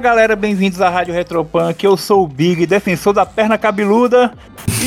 [0.00, 1.84] Fala galera, bem-vindos à Rádio Retropunk.
[1.84, 4.32] Eu sou o Big, defensor da perna cabeluda.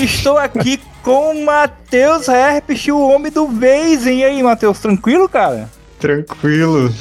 [0.02, 4.22] Estou aqui com o Matheus Herpes, o homem do Vazen.
[4.22, 5.70] E aí, Matheus, tranquilo, cara?
[6.00, 6.92] Tranquilo.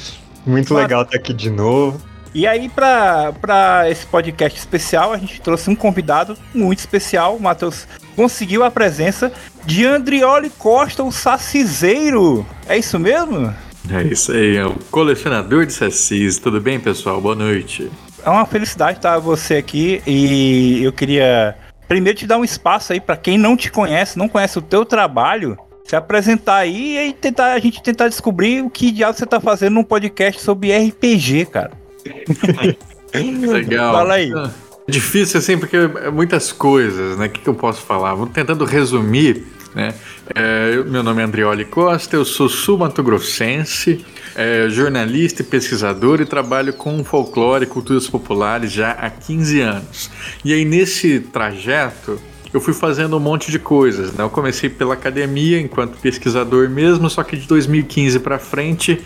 [0.47, 2.03] Muito legal estar aqui de novo.
[2.35, 7.37] E aí, para esse podcast especial, a gente trouxe um convidado muito especial.
[7.37, 9.33] O Matheus conseguiu a presença
[9.65, 12.45] de Andrioli Costa, o saciseiro.
[12.69, 13.55] É isso mesmo?
[13.91, 16.39] É isso aí, é o colecionador de sacis.
[16.39, 17.21] Tudo bem, pessoal?
[17.21, 17.91] Boa noite.
[18.25, 21.57] É uma felicidade estar você aqui e eu queria
[21.89, 24.85] primeiro te dar um espaço aí para quem não te conhece, não conhece o teu
[24.85, 29.41] trabalho, se apresentar aí e tentar a gente tentar descobrir o que diabo você tá
[29.41, 31.73] fazendo num podcast sobre RPG, cara.
[33.13, 33.93] Legal.
[33.93, 34.33] Fala aí.
[34.33, 37.27] É difícil assim porque é muitas coisas, né?
[37.27, 38.15] O que, que eu posso falar?
[38.15, 39.95] Vou tentando resumir né?
[40.35, 46.73] É, meu nome é Andrioli Costa, eu sou sul-mato-grossense, é, jornalista e pesquisador e trabalho
[46.73, 50.11] com folclore e culturas populares já há 15 anos.
[50.43, 52.19] E aí, nesse trajeto,
[52.53, 54.13] eu fui fazendo um monte de coisas.
[54.13, 54.25] Né?
[54.25, 59.03] Eu comecei pela academia enquanto pesquisador mesmo, só que de 2015 para frente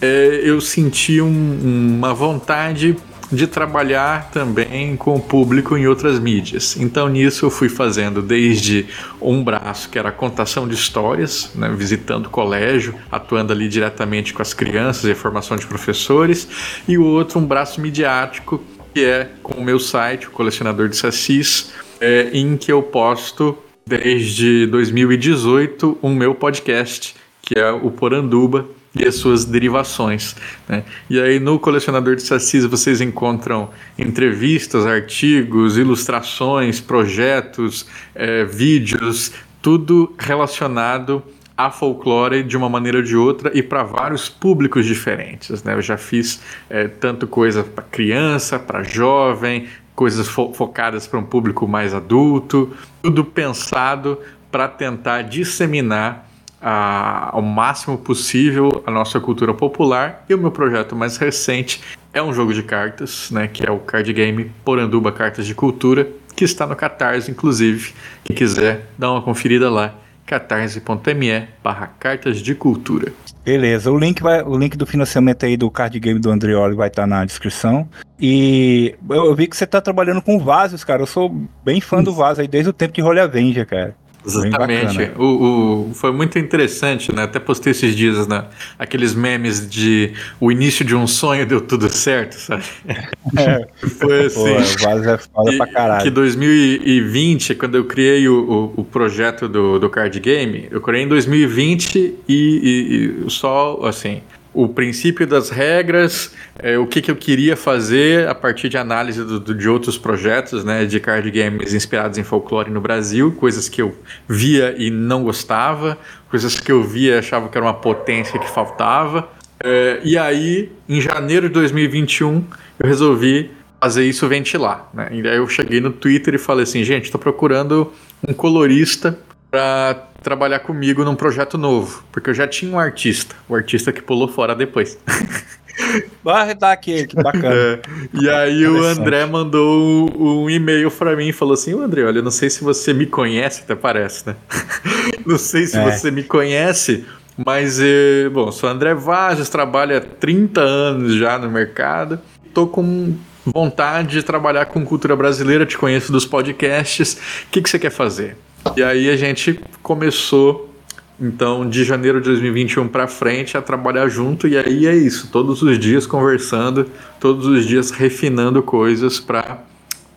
[0.00, 2.96] é, eu senti um, uma vontade
[3.30, 6.76] de trabalhar também com o público em outras mídias.
[6.76, 8.86] Então nisso eu fui fazendo desde
[9.20, 14.32] um braço que era a contação de histórias, né, visitando o colégio, atuando ali diretamente
[14.32, 16.48] com as crianças e a formação de professores,
[16.86, 18.62] e o outro um braço midiático
[18.94, 23.58] que é com o meu site, o colecionador de sacis, é, em que eu posto
[23.86, 27.14] desde 2018 um meu podcast
[27.46, 28.66] que é o Poranduba,
[28.98, 30.34] e as suas derivações.
[30.68, 30.82] Né?
[31.08, 40.14] E aí no colecionador de sacis vocês encontram entrevistas, artigos, ilustrações, projetos, é, vídeos, tudo
[40.18, 41.22] relacionado
[41.56, 45.62] a folclore de uma maneira ou de outra e para vários públicos diferentes.
[45.62, 45.74] Né?
[45.74, 51.24] Eu já fiz é, tanto coisa para criança, para jovem, coisas fo focadas para um
[51.24, 52.70] público mais adulto,
[53.02, 54.18] tudo pensado
[54.50, 56.28] para tentar disseminar
[56.68, 60.24] a, ao máximo possível a nossa cultura popular.
[60.28, 61.80] E o meu projeto mais recente
[62.12, 66.08] é um jogo de cartas, né, que é o card game Poranduba Cartas de Cultura,
[66.34, 67.94] que está no Catarse, inclusive.
[68.24, 69.94] Quem quiser, dá uma conferida lá
[70.26, 73.12] catarse.me barra cartas de cultura.
[73.44, 76.88] Beleza, o link, vai, o link do financiamento aí do card game do Andrioli vai
[76.88, 77.88] estar na descrição.
[78.20, 81.02] E eu vi que você está trabalhando com vasos, cara.
[81.02, 81.32] Eu sou
[81.64, 83.94] bem fã do vaso aí desde o tempo de Role Avenger, cara.
[84.26, 85.12] Exatamente.
[85.16, 87.22] O, o, foi muito interessante, né?
[87.22, 88.44] Até postei esses dias, né?
[88.78, 92.64] Aqueles memes de o início de um sonho deu tudo certo, sabe?
[93.36, 93.66] É.
[93.88, 94.34] Foi assim.
[94.34, 96.02] Pô, o é foda que, pra caralho.
[96.02, 101.04] Que 2020, quando eu criei o, o, o, projeto do, do card game, eu criei
[101.04, 104.22] em 2020 e, e, e só, assim,
[104.56, 109.22] o princípio das regras, é, o que, que eu queria fazer a partir de análise
[109.22, 113.68] do, do, de outros projetos né, de card games inspirados em folclore no Brasil, coisas
[113.68, 113.94] que eu
[114.26, 115.98] via e não gostava,
[116.30, 119.28] coisas que eu via e achava que era uma potência que faltava.
[119.62, 122.42] É, e aí, em janeiro de 2021,
[122.78, 124.88] eu resolvi fazer isso ventilar.
[124.94, 125.08] Né?
[125.12, 127.92] E aí eu cheguei no Twitter e falei assim, gente, estou procurando
[128.26, 129.18] um colorista
[129.56, 134.02] para trabalhar comigo num projeto novo, porque eu já tinha um artista, o artista que
[134.02, 134.98] pulou fora depois.
[136.22, 137.54] Vai dar aqui, que bacana.
[137.56, 137.80] É,
[138.12, 142.20] e aí o André mandou um e-mail para mim e falou assim: "O André, olha,
[142.20, 144.36] não sei se você me conhece, até parece, né?
[145.24, 145.90] não sei se é.
[145.90, 147.06] você me conhece,
[147.36, 152.18] mas eh, bom, sou André Vazes, trabalho há 30 anos já no mercado.
[152.52, 153.14] Tô com
[153.44, 157.14] vontade de trabalhar com cultura brasileira, te conheço dos podcasts.
[157.46, 158.36] O que, que você quer fazer?
[158.76, 160.74] E aí a gente começou,
[161.20, 164.48] então, de janeiro de 2021 para frente, a trabalhar junto.
[164.48, 166.90] E aí é isso, todos os dias conversando,
[167.20, 169.58] todos os dias refinando coisas para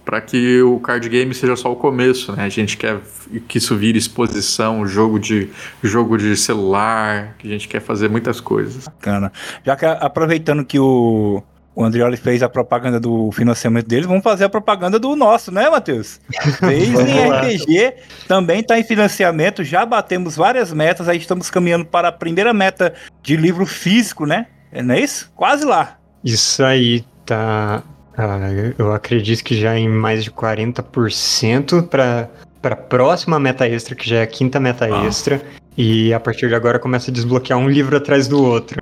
[0.09, 2.43] para que o card game seja só o começo, né?
[2.43, 2.99] A gente quer
[3.47, 5.51] que isso vire exposição, jogo de
[5.83, 8.85] jogo de celular, que a gente quer fazer muitas coisas.
[8.85, 9.31] Bacana.
[9.63, 11.43] Já que aproveitando que o
[11.79, 15.69] o Andrioli fez a propaganda do financiamento deles, vamos fazer a propaganda do nosso, né,
[15.69, 16.19] Matheus?
[16.59, 17.93] Fez em RPG,
[18.27, 22.93] também está em financiamento, já batemos várias metas, aí estamos caminhando para a primeira meta
[23.23, 24.47] de livro físico, né?
[24.73, 25.31] É, não é isso?
[25.33, 25.97] Quase lá.
[26.21, 27.81] Isso aí, tá.
[28.17, 28.39] Ah,
[28.77, 32.29] eu acredito que já em mais de 40% para
[32.61, 35.05] para a próxima meta extra, que já é a quinta meta ah.
[35.05, 35.41] extra,
[35.77, 38.81] e a partir de agora começa a desbloquear um livro atrás do outro.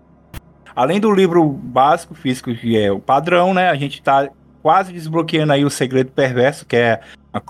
[0.78, 3.68] Além do livro básico físico, que é o padrão, né?
[3.68, 4.30] A gente tá
[4.62, 7.02] quase desbloqueando aí o segredo perverso, que é
[7.34, 7.42] a,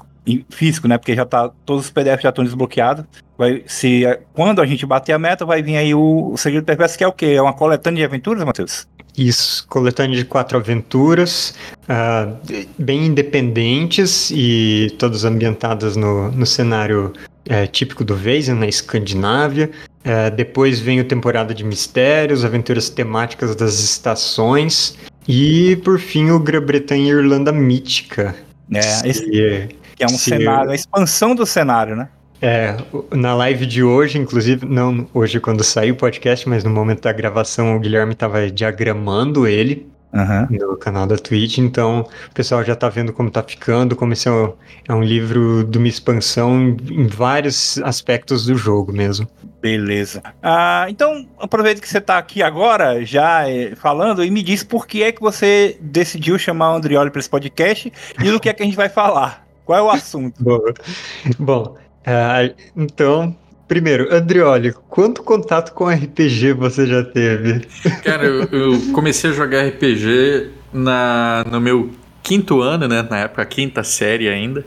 [0.49, 0.97] físico, né?
[0.97, 1.51] Porque já tá.
[1.65, 3.03] Todos os PDFs já estão desbloqueados.
[3.37, 4.03] Vai, se,
[4.33, 7.07] quando a gente bater a meta, vai vir aí o, o segredo perverso, que é
[7.07, 7.33] o quê?
[7.35, 8.87] É uma coletânea de aventuras, Matheus?
[9.17, 11.53] Isso, coletânea de quatro aventuras,
[11.83, 12.33] uh,
[12.79, 17.11] bem independentes e todas ambientadas no, no cenário
[17.45, 19.71] é, típico do Weizen, na Escandinávia.
[20.07, 24.97] É, depois vem o Temporada de Mistérios, aventuras temáticas das estações.
[25.27, 28.33] E, por fim, o Grã-Bretanha e Irlanda Mítica.
[28.73, 32.07] É, esse, que é um cenário, a expansão do cenário, né?
[32.41, 32.77] É,
[33.11, 37.11] na live de hoje, inclusive, não hoje quando saiu o podcast, mas no momento da
[37.11, 40.47] gravação o Guilherme estava diagramando ele uhum.
[40.69, 44.27] no canal da Twitch, então o pessoal já está vendo como está ficando, como esse
[44.27, 44.53] é um,
[44.87, 49.27] é um, livro de uma expansão em vários aspectos do jogo mesmo.
[49.61, 50.21] Beleza.
[50.41, 54.87] Ah, então, aproveita que você está aqui agora, já eh, falando, e me diz por
[54.87, 57.91] que é que você decidiu chamar o Andrioli para esse podcast
[58.23, 59.45] e do que é que a gente vai falar.
[59.65, 60.41] Qual é o assunto?
[61.37, 61.75] Bom,
[62.05, 63.35] ah, então,
[63.67, 67.67] primeiro, Andrioli, quanto contato com RPG você já teve?
[68.03, 71.91] Cara, eu, eu comecei a jogar RPG na, no meu
[72.23, 73.01] quinto ano, né?
[73.09, 74.65] Na época, quinta série ainda.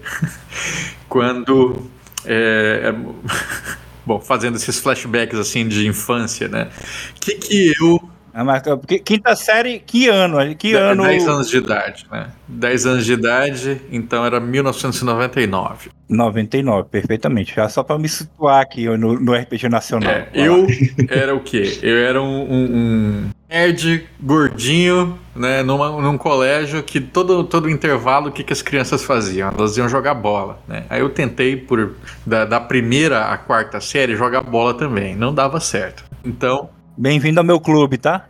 [1.08, 1.90] quando.
[2.24, 2.92] É, é,
[4.06, 6.70] bom, fazendo esses flashbacks assim de infância, né?
[7.16, 8.00] O que, que eu
[8.32, 8.62] ah, mas,
[9.04, 10.54] quinta série, que ano?
[10.54, 11.02] Que ano?
[11.02, 12.30] 10 anos de idade, né?
[12.48, 15.90] 10 anos de idade, então era 1999.
[16.08, 17.54] 99, perfeitamente.
[17.54, 20.10] Já só para me situar aqui no, no RPG Nacional.
[20.10, 20.66] É, eu
[21.08, 21.78] era o quê?
[21.82, 25.62] Eu era um, um, um nerd gordinho, né?
[25.62, 29.52] Numa, num colégio que todo, todo intervalo, o que, que as crianças faziam?
[29.56, 30.84] Elas iam jogar bola, né?
[30.90, 31.94] Aí eu tentei, por
[32.26, 35.14] da, da primeira à quarta série, jogar bola também.
[35.14, 36.04] Não dava certo.
[36.24, 38.26] Então Bem-vindo ao meu clube, tá?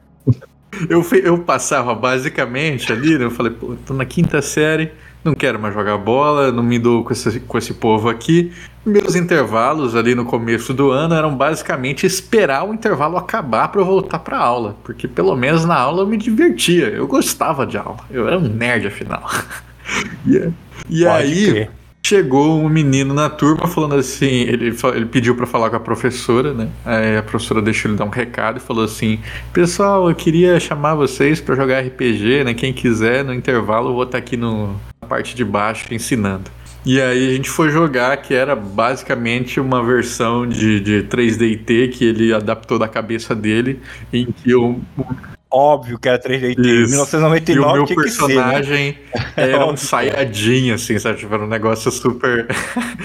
[0.88, 3.24] Eu, eu passava basicamente ali, né?
[3.24, 4.92] Eu falei, pô, tô na quinta série,
[5.24, 8.52] não quero mais jogar bola, não me dou com esse, com esse povo aqui.
[8.86, 13.84] Meus intervalos ali no começo do ano eram basicamente esperar o intervalo acabar para eu
[13.84, 17.98] voltar para aula, porque pelo menos na aula eu me divertia, eu gostava de aula,
[18.10, 19.28] eu era um nerd afinal.
[20.26, 20.50] e,
[20.88, 21.79] e aí, crer
[22.10, 26.52] chegou um menino na turma falando assim, ele, ele pediu para falar com a professora,
[26.52, 26.68] né?
[26.84, 29.20] Aí a professora deixou ele dar um recado e falou assim:
[29.52, 32.52] "Pessoal, eu queria chamar vocês para jogar RPG, né?
[32.52, 36.50] Quem quiser, no intervalo eu vou estar tá aqui no, na parte de baixo ensinando".
[36.84, 42.04] E aí a gente foi jogar, que era basicamente uma versão de, de 3DT que
[42.04, 43.78] ele adaptou da cabeça dele,
[44.12, 44.80] em que eu
[45.50, 46.56] óbvio que era 3D.
[46.58, 49.32] Em 1999 e o meu personagem ser, né?
[49.36, 51.18] era um saiadinho, assim, sabe?
[51.18, 52.46] Tipo, era um negócio super...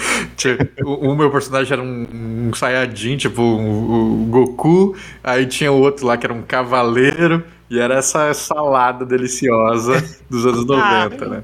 [0.84, 2.08] o, o, meu personagem era um,
[2.50, 4.96] um saiadinho, tipo o, o Goku.
[5.24, 7.44] Aí tinha o outro lá que era um cavaleiro.
[7.70, 11.44] E era essa salada deliciosa dos anos 90, ah, né?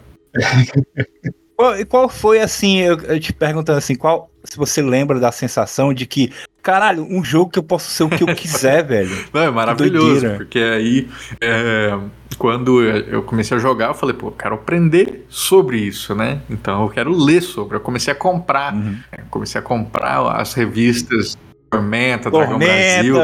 [1.79, 5.93] E qual foi assim, eu, eu, te perguntando assim, qual se você lembra da sensação
[5.93, 6.31] de que,
[6.61, 9.25] caralho, um jogo que eu posso ser o que eu quiser, velho.
[9.33, 11.09] Não, é maravilhoso, porque aí
[11.39, 11.97] é,
[12.37, 16.41] quando eu comecei a jogar, eu falei, pô, eu quero aprender sobre isso, né?
[16.49, 17.77] Então eu quero ler sobre.
[17.77, 18.97] Eu comecei a comprar, uhum.
[19.29, 21.37] comecei a comprar as revistas
[21.71, 23.15] Tormenta, Dragão Brasil.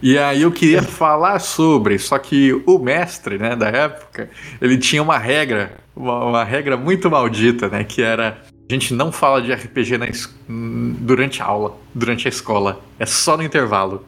[0.00, 4.30] E aí eu queria falar sobre, só que o mestre, né, da época,
[4.60, 9.10] ele tinha uma regra, uma, uma regra muito maldita, né, que era a gente não
[9.10, 10.06] fala de RPG na,
[10.46, 14.04] durante a aula, durante a escola, é só no intervalo.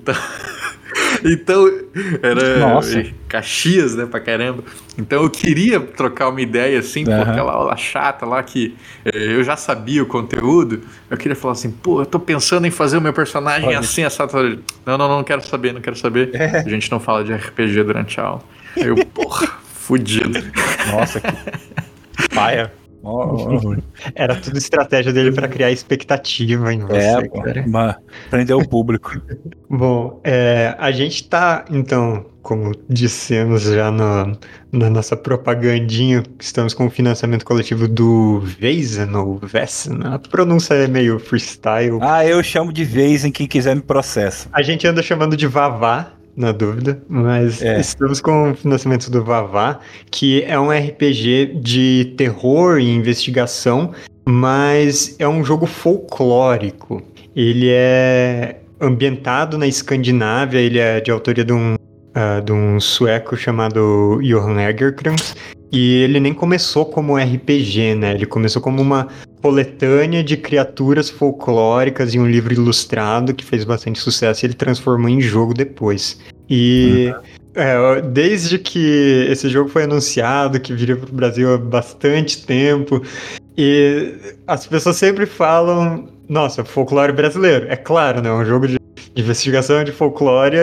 [0.00, 0.14] Então...
[1.24, 1.66] Então,
[2.22, 3.04] era Nossa.
[3.28, 4.62] Caxias, né, pra caramba.
[4.96, 7.16] Então eu queria trocar uma ideia, assim, uhum.
[7.16, 8.74] pô, aquela aula chata lá que
[9.04, 10.82] eh, eu já sabia o conteúdo.
[11.10, 13.78] Eu queria falar assim, pô, eu tô pensando em fazer o meu personagem Olha.
[13.80, 14.26] assim, essa.
[14.26, 16.30] Não, não, não, não quero saber, não quero saber.
[16.34, 16.58] É.
[16.60, 18.42] A gente não fala de RPG durante a aula.
[18.76, 20.38] Aí eu, porra, fudido.
[20.92, 22.72] Nossa, que paia.
[23.02, 23.76] Oh,
[24.14, 28.00] Era tudo estratégia dele para criar expectativa em você, é, cara.
[28.28, 29.20] Prender o público.
[29.68, 34.36] Bom, é, a gente tá, então, como dissemos já no,
[34.72, 40.00] na nossa propagandinha, estamos com o financiamento coletivo do Veisen ou Vessen.
[40.04, 41.98] A pronúncia é meio freestyle.
[42.00, 44.48] Ah, eu chamo de Veisen, quem quiser me processa.
[44.52, 47.80] A gente anda chamando de Vavá, na dúvida, mas é.
[47.80, 53.90] estamos com o financiamento do Vavá, que é um RPG de terror e investigação,
[54.24, 57.02] mas é um jogo folclórico.
[57.34, 63.36] Ele é ambientado na Escandinávia, ele é de autoria de um, uh, de um sueco
[63.36, 65.34] chamado Johan Egerkrans,
[65.72, 68.14] e ele nem começou como RPG, né?
[68.14, 69.08] Ele começou como uma
[69.40, 75.08] coletânea de criaturas folclóricas e um livro ilustrado que fez bastante sucesso e ele transformou
[75.08, 76.20] em jogo depois.
[76.48, 77.12] E
[77.54, 77.62] uhum.
[77.62, 83.02] é, desde que esse jogo foi anunciado, que viria para o Brasil há bastante tempo,
[83.56, 84.14] e
[84.46, 87.66] as pessoas sempre falam, nossa, folclore brasileiro.
[87.68, 88.30] É claro, né?
[88.30, 88.78] Um jogo de
[89.16, 90.56] investigação de folclore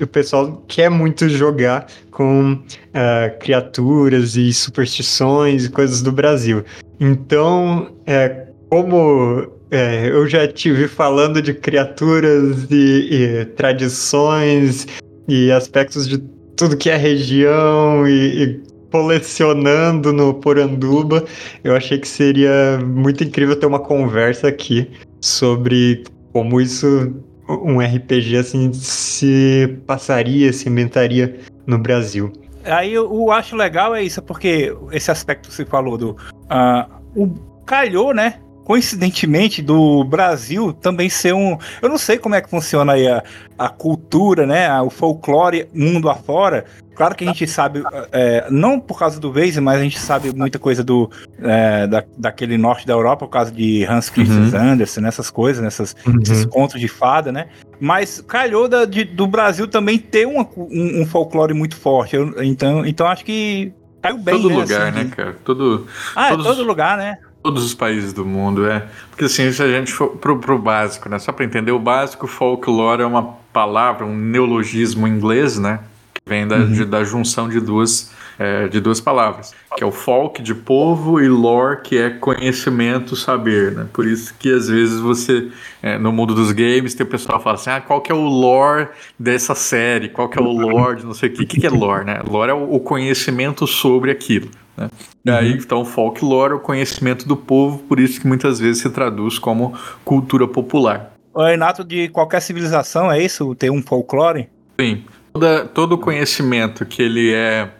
[0.00, 6.64] o pessoal quer muito jogar com uh, criaturas e superstições e coisas do Brasil.
[7.00, 14.86] Então, é, como é, eu já tive falando de criaturas e, e, tradições
[15.26, 16.18] e aspectos de
[16.56, 21.24] tudo que é região e, e colecionando no Poranduba,
[21.64, 27.14] eu achei que seria muito incrível ter uma conversa aqui sobre como isso
[27.52, 32.32] um RPG assim se passaria, se inventaria no Brasil.
[32.64, 36.10] Aí eu, eu acho legal é isso, porque esse aspecto que você falou do.
[36.10, 37.28] Uh, o
[37.66, 38.40] calhou, né?
[38.64, 41.58] Coincidentemente, do Brasil também ser um.
[41.80, 43.22] Eu não sei como é que funciona aí a,
[43.58, 44.80] a cultura, né?
[44.80, 46.64] O folclore mundo afora.
[46.94, 50.34] Claro que a gente sabe, é, não por causa do Waze, mas a gente sabe
[50.34, 54.72] muita coisa do é, da, daquele norte da Europa, por causa de Hans Christian uhum.
[54.72, 56.20] Andersen, nessas coisas, nessas, uhum.
[56.20, 57.48] esses contos de fada, né?
[57.80, 62.14] Mas calhou da, de, do Brasil também ter uma, um, um, folclore muito forte.
[62.14, 64.34] Eu, então, então acho que caiu bem.
[64.34, 65.36] Todo né, lugar, assim, né, cara?
[65.42, 67.18] Todo, ah, é todos, é todo lugar, né?
[67.42, 68.86] Todos os países do mundo, é.
[69.10, 71.18] Porque assim, se a gente for pro, pro básico, né?
[71.18, 75.80] Só para entender o básico, folclore é uma palavra, um neologismo inglês, né?
[76.24, 76.72] vem da, uhum.
[76.72, 81.20] de, da junção de duas, é, de duas palavras, que é o folk de povo
[81.20, 83.86] e lore, que é conhecimento, saber, né?
[83.92, 85.50] Por isso que às vezes você,
[85.82, 88.14] é, no mundo dos games, tem o pessoal que fala assim, ah, qual que é
[88.14, 91.46] o lore dessa série, qual que é o lore de não sei o que, o
[91.46, 92.22] que, que é lore, né?
[92.24, 94.48] Lore é o, o conhecimento sobre aquilo.
[94.82, 94.90] Né?
[95.24, 98.90] E aí, então, folklore é o conhecimento do povo, por isso que muitas vezes se
[98.90, 99.74] traduz como
[100.04, 101.12] cultura popular.
[101.34, 103.54] O Renato, de qualquer civilização, é isso?
[103.54, 104.48] Ter um folclore?
[104.78, 105.04] Sim.
[105.32, 107.70] Toda, todo o conhecimento que ele é,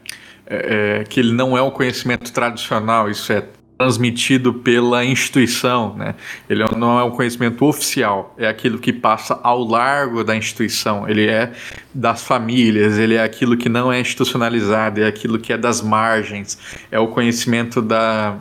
[0.47, 3.45] é, é, que ele não é um conhecimento tradicional, isso é
[3.83, 6.15] transmitido pela instituição, né?
[6.49, 11.27] Ele não é um conhecimento oficial, é aquilo que passa ao largo da instituição, ele
[11.27, 11.53] é
[11.93, 16.57] das famílias, ele é aquilo que não é institucionalizado, é aquilo que é das margens,
[16.93, 18.37] é o conhecimento das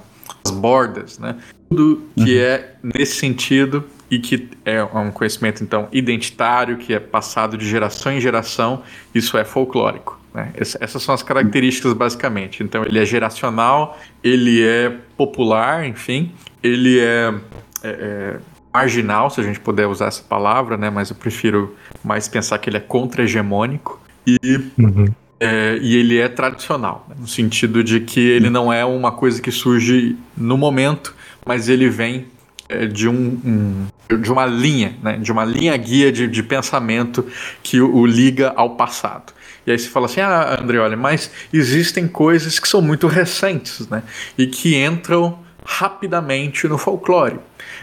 [0.53, 1.35] bordas, né?
[1.67, 2.41] Tudo que uhum.
[2.41, 8.11] é nesse sentido e que é um conhecimento então identitário que é passado de geração
[8.11, 8.83] em geração,
[9.15, 10.20] isso é folclórico.
[10.33, 10.51] Né?
[10.55, 12.63] Essas são as características basicamente.
[12.63, 16.31] Então ele é geracional, ele é popular, enfim,
[16.63, 17.33] ele é,
[17.83, 18.39] é, é
[18.73, 20.89] marginal, se a gente puder usar essa palavra, né?
[20.89, 24.39] mas eu prefiro mais pensar que ele é contra-hegemônico e
[24.77, 25.07] uhum.
[25.43, 27.15] É, e ele é tradicional, né?
[27.19, 31.89] no sentido de que ele não é uma coisa que surge no momento, mas ele
[31.89, 32.27] vem
[32.69, 35.17] é, de, um, um, de uma linha, né?
[35.17, 37.25] de uma linha guia de, de pensamento
[37.63, 39.33] que o, o, liga ao passado.
[39.65, 43.87] E aí você fala assim, ah, André, olha, mas existem coisas que são muito recentes,
[43.87, 44.03] né?
[44.37, 47.39] E que entram rapidamente no folclore.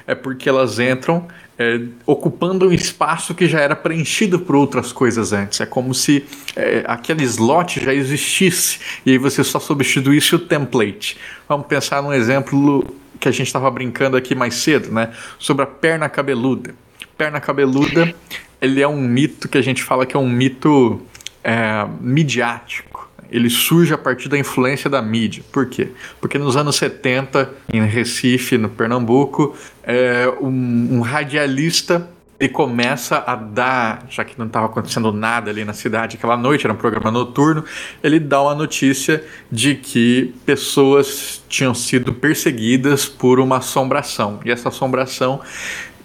[0.06, 5.32] É porque elas entram é, ocupando um espaço que já era preenchido por outras coisas
[5.32, 5.61] antes.
[5.61, 6.25] É como se
[6.56, 11.16] é, aquele slot já existisse e aí você só substituísse o template.
[11.49, 12.87] Vamos pensar num exemplo
[13.18, 15.12] que a gente estava brincando aqui mais cedo, né?
[15.38, 16.75] Sobre a perna cabeluda.
[17.16, 18.14] Perna cabeluda,
[18.61, 21.02] ele é um mito que a gente fala que é um mito
[21.49, 23.09] é, midiático.
[23.31, 25.43] Ele surge a partir da influência da mídia.
[25.50, 25.88] Por quê?
[26.21, 32.07] Porque nos anos 70, em Recife, no Pernambuco, é, um, um radialista
[32.40, 36.64] ele começa a dar, já que não estava acontecendo nada ali na cidade aquela noite,
[36.64, 37.64] era um programa noturno,
[38.00, 44.38] ele dá uma notícia de que pessoas tinham sido perseguidas por uma assombração.
[44.45, 45.40] E essa assombração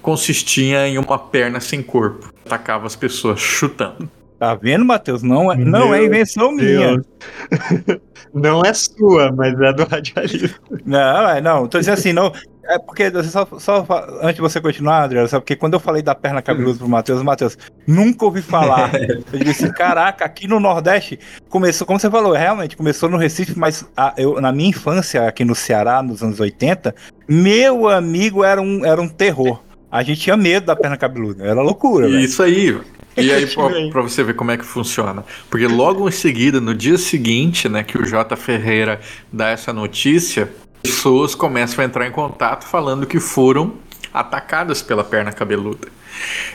[0.02, 2.34] consistia em uma perna sem corpo.
[2.44, 4.10] Atacava as pessoas chutando.
[4.40, 5.24] Tá vendo, Matheus?
[5.24, 6.98] Não, é, não é invenção Deus.
[6.98, 8.02] minha.
[8.34, 10.60] Não é sua, mas é do radialista.
[10.84, 11.68] Não, é, não.
[11.68, 12.34] Tô dizendo assim, não.
[12.66, 13.86] É porque, só, só
[14.22, 15.42] antes de você continuar, Adriano, sabe?
[15.42, 18.90] Porque quando eu falei da perna cabeluda pro Matheus, Matheus, nunca ouvi falar.
[19.32, 23.86] eu disse, caraca, aqui no Nordeste começou, como você falou, realmente começou no Recife, mas
[23.96, 26.96] a, eu, na minha infância, aqui no Ceará, nos anos 80,
[27.28, 29.62] meu amigo era um, era um terror.
[29.92, 32.10] A gente tinha medo da perna cabeluda, era loucura.
[32.10, 32.76] Isso aí,
[33.16, 33.46] e aí,
[33.92, 35.24] para você ver como é que funciona.
[35.50, 38.36] Porque logo em seguida, no dia seguinte, né, que o J.
[38.36, 39.00] Ferreira
[39.32, 40.52] dá essa notícia,
[40.82, 43.74] pessoas começam a entrar em contato falando que foram
[44.14, 45.88] atacadas pela perna cabeluda.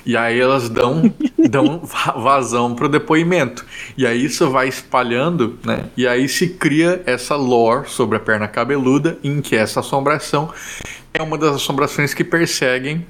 [0.06, 1.12] E aí elas dão,
[1.50, 1.82] dão
[2.16, 3.64] vazão pro depoimento.
[3.96, 5.86] E aí isso vai espalhando, né?
[5.96, 10.52] E aí se cria essa lore sobre a perna cabeluda, em que essa assombração
[11.12, 13.04] é uma das assombrações que perseguem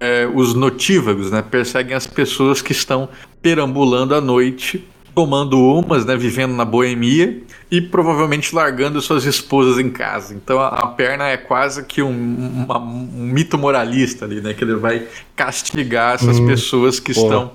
[0.00, 1.42] é, os notívagos, né?
[1.42, 3.08] Perseguem as pessoas que estão
[3.42, 6.16] perambulando à noite, tomando umas, né?
[6.16, 10.34] Vivendo na boemia e provavelmente largando suas esposas em casa.
[10.34, 14.54] Então a, a perna é quase que um, uma, um, mito moralista ali, né?
[14.54, 17.52] Que ele vai castigar essas hum, pessoas que estão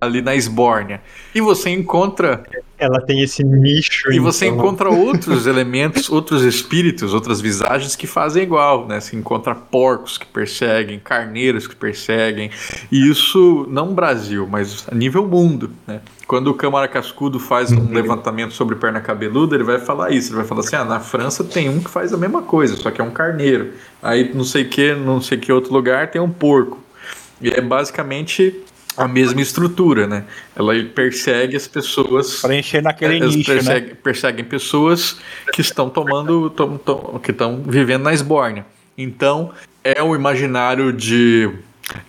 [0.00, 1.00] ali na Esbórnia.
[1.34, 2.44] E você encontra
[2.82, 4.12] ela tem esse nicho.
[4.12, 4.58] E você então.
[4.58, 8.98] encontra outros elementos, outros espíritos, outras visagens que fazem igual, né?
[8.98, 12.50] Você encontra porcos que perseguem, carneiros que perseguem.
[12.90, 16.00] E isso não Brasil, mas a nível mundo, né?
[16.26, 17.92] Quando o Câmara Cascudo faz um uhum.
[17.92, 20.30] levantamento sobre perna cabeluda, ele vai falar isso.
[20.30, 22.90] Ele vai falar assim: ah, na França tem um que faz a mesma coisa, só
[22.90, 23.74] que é um carneiro.
[24.02, 26.82] Aí não sei que, não sei que outro lugar tem um porco.
[27.40, 28.60] E é basicamente
[28.96, 30.24] a mesma estrutura, né?
[30.54, 32.40] Ela persegue as pessoas.
[32.40, 33.96] Preencher naquele nicho, persegue, né?
[34.02, 35.18] Perseguem pessoas
[35.52, 36.50] que estão tomando.
[36.50, 38.66] Tom, tom, que estão vivendo na esbórnia.
[38.96, 41.50] Então, é o imaginário de.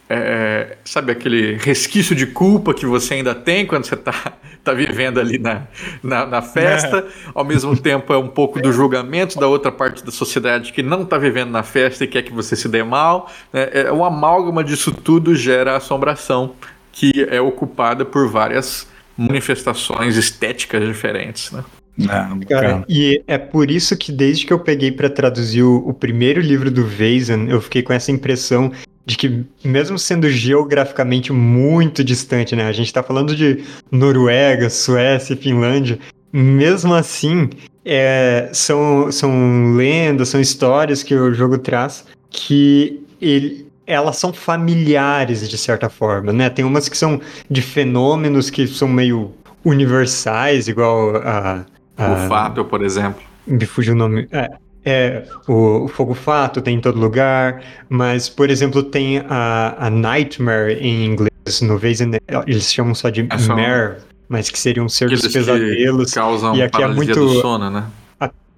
[0.09, 5.19] É, sabe aquele resquício de culpa que você ainda tem quando você está tá vivendo
[5.19, 5.63] ali na,
[6.01, 7.03] na, na festa, é.
[7.33, 11.03] ao mesmo tempo é um pouco do julgamento da outra parte da sociedade que não
[11.03, 13.31] está vivendo na festa e quer que você se dê mal.
[13.51, 13.69] Né?
[13.71, 16.55] É, uma amálgama disso tudo gera assombração
[16.91, 18.87] que é ocupada por várias
[19.17, 21.63] manifestações estéticas diferentes, né?
[21.97, 25.93] Não, cara, e é por isso que desde que eu peguei para traduzir o, o,
[25.93, 28.71] primeiro livro do Weizen, eu fiquei com essa impressão
[29.05, 32.65] de que, mesmo sendo geograficamente muito distante, né?
[32.65, 35.99] A gente tá falando de Noruega, Suécia, Finlândia,
[36.31, 37.49] mesmo assim,
[37.85, 45.47] é, são, são lendas, são histórias que o jogo traz que ele, elas são familiares
[45.47, 46.49] de certa forma, né?
[46.49, 49.31] Tem umas que são de fenômenos que são meio
[49.63, 51.65] universais, igual a.
[51.97, 53.21] a o fato, por exemplo.
[53.45, 54.27] Me fugiu o nome.
[54.31, 54.49] É,
[54.85, 59.89] é o, o, fogo fato tem em todo lugar, mas, por exemplo, tem a, a
[59.89, 63.97] Nightmare em inglês, no vez eles chamam só de é só mare,
[64.27, 66.11] mas que seriam um ser dos pesadelos.
[66.13, 67.85] Causam e aqui é muito do sono, né?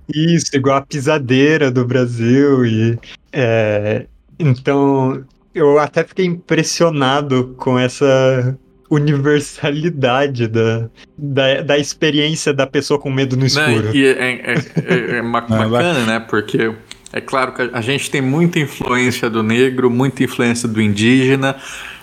[0.07, 2.99] Isso, igual a pisadeira do Brasil e
[3.37, 4.05] é,
[4.39, 8.57] então, eu até fiquei impressionado com essa
[8.89, 13.85] universalidade da, da, da experiência da pessoa com medo no escuro.
[13.85, 16.19] Não, e é, é, é, é bacana, né?
[16.19, 16.73] Porque
[17.11, 21.55] é claro que a gente tem muita influência do negro, muita influência do indígena,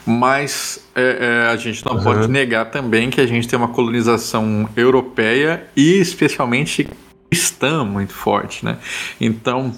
[0.07, 2.03] mas é, é, a gente não uhum.
[2.03, 6.89] pode negar também que a gente tem uma colonização europeia e especialmente
[7.31, 8.79] cristã muito forte, né?
[9.21, 9.73] Então,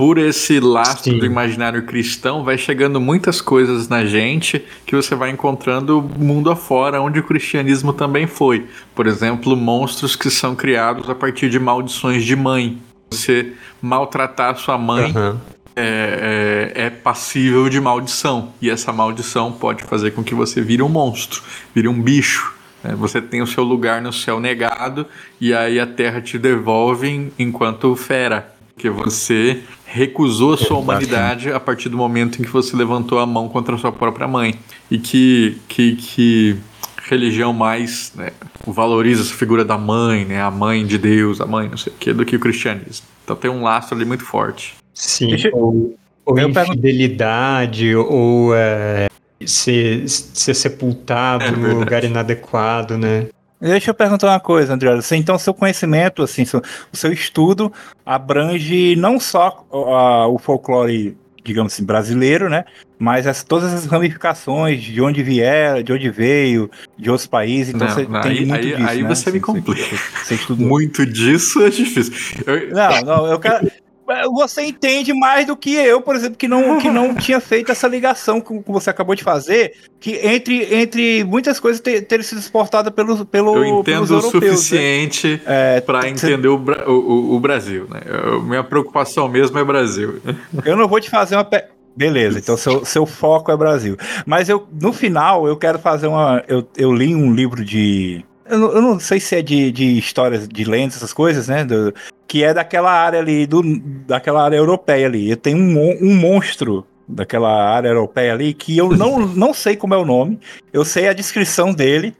[0.00, 1.18] por esse lastro Sim.
[1.18, 7.02] do imaginário cristão, vai chegando muitas coisas na gente que você vai encontrando mundo afora,
[7.02, 8.66] onde o cristianismo também foi.
[8.94, 12.78] Por exemplo, monstros que são criados a partir de maldições de mãe.
[13.10, 15.36] Você maltratar sua mãe uhum.
[15.76, 18.54] é, é, é, passível de maldição.
[18.58, 21.42] E essa maldição pode fazer com que você vire um monstro,
[21.74, 22.54] vire um bicho.
[22.82, 22.94] Né?
[22.96, 25.04] Você tem o seu lugar no céu negado
[25.38, 28.58] e aí a terra te devolve enquanto fera.
[28.80, 33.26] Que você recusou a sua humanidade a partir do momento em que você levantou a
[33.26, 34.54] mão contra a sua própria mãe.
[34.90, 36.56] E que, que, que
[37.06, 38.30] religião mais né,
[38.66, 41.96] valoriza essa figura da mãe, né, a mãe de Deus, a mãe, não sei o
[41.96, 43.06] que, do que o cristianismo.
[43.22, 44.74] Então tem um lastro ali muito forte.
[44.94, 45.50] Sim, Deixa...
[45.52, 49.08] ou, ou infidelidade, ou é,
[49.44, 53.26] ser, ser sepultado é, no lugar inadequado, né?
[53.60, 54.90] Deixa eu perguntar uma coisa, André.
[55.12, 57.70] Então, seu conhecimento, assim, seu, o seu estudo
[58.06, 62.64] abrange não só uh, o folclore, digamos assim, brasileiro, né?
[62.98, 67.74] Mas as, todas as ramificações de onde vier, de onde veio, de outros países.
[67.74, 69.08] Então, não, você não, tem aí, muito aí, disso, aí né?
[69.08, 69.96] você me complica.
[70.24, 72.42] Você, você muito disso é difícil.
[72.46, 72.74] Eu...
[72.74, 73.70] Não, não, eu quero
[74.32, 77.86] você entende mais do que eu, por exemplo, que não, que não tinha feito essa
[77.86, 82.90] ligação que você acabou de fazer, que entre, entre muitas coisas ter, ter sido exportada
[82.90, 84.22] pelo, pelo, eu entendo o né?
[84.22, 85.76] suficiente né?
[85.76, 87.86] é, para entender o, o, o, Brasil.
[87.88, 88.00] Né?
[88.06, 90.20] Eu, minha preocupação mesmo é Brasil.
[90.64, 91.44] Eu não vou te fazer uma.
[91.44, 91.64] Pe...
[91.96, 93.96] Beleza, então seu, seu foco é Brasil.
[94.24, 96.42] Mas eu, no final, eu quero fazer uma.
[96.46, 98.24] Eu, eu li um livro de.
[98.48, 101.64] Eu não, eu não sei se é de, de histórias, de lendas, essas coisas, né?
[101.64, 101.92] Do,
[102.30, 103.60] que é daquela área ali, do,
[104.06, 105.34] daquela área europeia ali.
[105.34, 109.96] Tem um, um monstro daquela área europeia ali que eu não, não sei como é
[109.96, 110.38] o nome,
[110.72, 112.14] eu sei a descrição dele.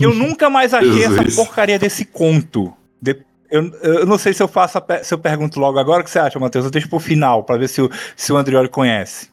[0.00, 2.72] Eu nunca mais achei essa porcaria desse conto.
[3.02, 3.18] De,
[3.50, 6.10] eu, eu não sei se eu faço a, se eu pergunto logo agora o que
[6.10, 6.64] você acha, Matheus.
[6.64, 9.28] Eu deixo pro final para ver se o, se o Andrioli conhece.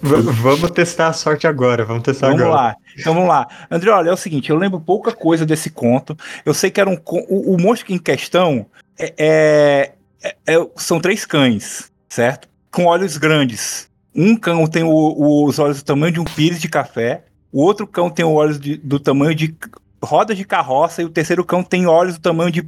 [0.00, 2.56] vamos testar a sorte agora, vamos testar vamos agora.
[2.56, 3.48] Vamos lá, então vamos lá.
[3.68, 6.16] Andrioli, é o seguinte, eu lembro pouca coisa desse conto.
[6.46, 8.64] Eu sei que era um o, o monstro em questão
[9.00, 12.48] é, é, é, são três cães, certo?
[12.70, 13.88] Com olhos grandes.
[14.14, 17.86] Um cão tem o, os olhos do tamanho de um pires de café, o outro
[17.86, 19.54] cão tem os olhos de, do tamanho de
[20.02, 22.64] rodas de carroça e o terceiro cão tem olhos do tamanho de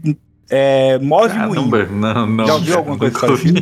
[0.51, 1.91] é, de moinho.
[1.91, 2.47] Não, não.
[2.47, 3.61] Já ouviu alguma coisa parecida?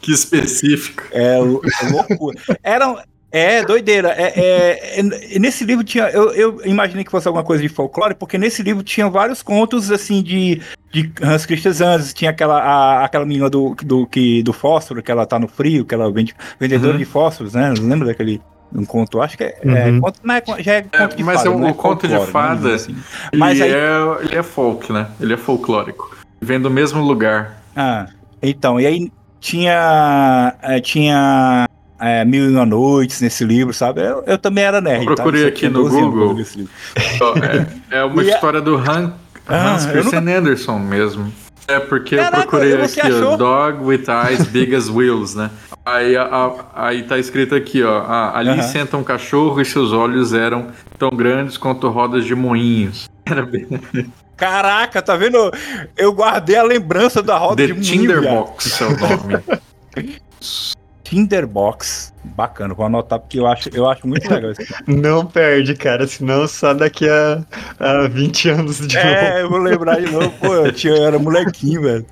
[0.00, 1.04] que específico.
[1.12, 2.38] É, é loucura.
[2.62, 2.98] Eram,
[3.30, 4.14] É, doideira.
[4.16, 6.04] É, é, é, nesse livro tinha.
[6.08, 9.90] Eu, eu, imaginei que fosse alguma coisa de folclore, porque nesse livro tinha vários contos
[9.90, 12.14] assim de, de Hans Christian Andersen.
[12.14, 15.84] Tinha aquela, a, aquela menina do, do, que, do fósforo, que ela tá no frio,
[15.84, 16.98] que ela vende vendedora uhum.
[16.98, 17.72] de fósforos, né?
[17.78, 18.40] Lembra daquele
[18.74, 19.20] um conto?
[19.20, 19.96] Acho que é, é uhum.
[19.96, 21.50] é conto, mas já é conto de mas fada.
[21.50, 22.74] Mas é um conto de fada.
[22.74, 22.96] Assim.
[23.34, 23.70] Mas aí...
[23.72, 23.88] é,
[24.22, 25.06] ele é folk, né?
[25.20, 26.16] Ele é folclórico.
[26.40, 27.62] Vem do mesmo lugar.
[27.76, 28.06] Ah,
[28.42, 30.54] então, e aí tinha.
[30.82, 31.67] Tinha
[32.00, 34.02] é, Mil e Uma Noites nesse livro, sabe?
[34.02, 35.06] Eu, eu também era nerd.
[35.06, 35.22] Eu tá?
[35.22, 35.48] procurei tá?
[35.48, 36.36] aqui no Google.
[37.90, 39.12] é, é, uma e história do Han,
[39.46, 40.38] ah, Hans Christian nunca...
[40.38, 41.32] Anderson mesmo.
[41.66, 45.50] É porque Caraca, eu procurei aqui, ó, Dog with Eyes Big as Wheels, né?
[45.84, 48.00] Aí, a, a, aí tá escrito aqui, ó.
[48.00, 53.08] A, ali senta um cachorro e seus olhos eram tão grandes quanto rodas de moinhos.
[53.26, 53.66] Era bem.
[54.34, 55.50] Caraca, tá vendo?
[55.96, 60.18] Eu guardei a lembrança da roda The de Tinderbox é o nome.
[61.08, 62.12] Tinderbox.
[62.22, 64.60] Bacana, vou anotar porque eu acho, eu acho muito legal isso.
[64.86, 67.42] Não perde, cara, senão só daqui a,
[67.78, 69.16] a 20 anos de é, novo.
[69.16, 70.30] É, eu vou lembrar de novo.
[70.38, 72.06] Pô, eu, tinha, eu era molequinho, velho.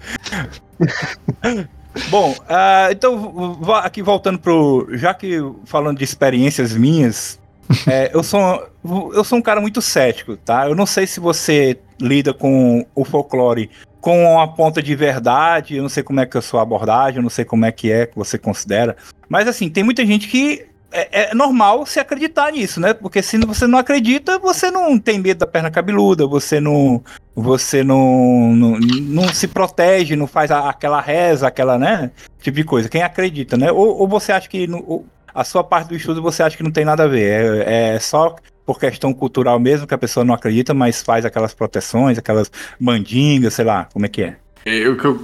[2.09, 4.89] Bom, uh, então aqui voltando pro.
[4.93, 7.39] Já que falando de experiências minhas,
[7.87, 8.67] é, eu, sou,
[9.13, 10.69] eu sou um cara muito cético, tá?
[10.69, 13.71] Eu não sei se você lida com o folclore
[14.07, 17.17] com uma ponta de verdade, eu não sei como é que é a sua abordagem,
[17.17, 18.97] eu não sei como é que é que você considera.
[19.29, 22.95] Mas assim, tem muita gente que é, é, normal se acreditar nisso, né?
[22.95, 27.03] Porque se você não acredita, você não tem medo da perna cabeluda, você não,
[27.35, 32.13] você não, não, não se protege, não faz a, aquela reza, aquela, né?
[32.41, 32.89] Tipo de coisa.
[32.89, 33.73] Quem acredita, né?
[33.73, 36.71] Ou, ou você acha que no, a sua parte do estudo você acha que não
[36.71, 40.35] tem nada a ver, é, é só por questão cultural mesmo, que a pessoa não
[40.35, 44.37] acredita, mas faz aquelas proteções, aquelas mandingas, sei lá, como é que é?
[44.67, 45.15] é o que eu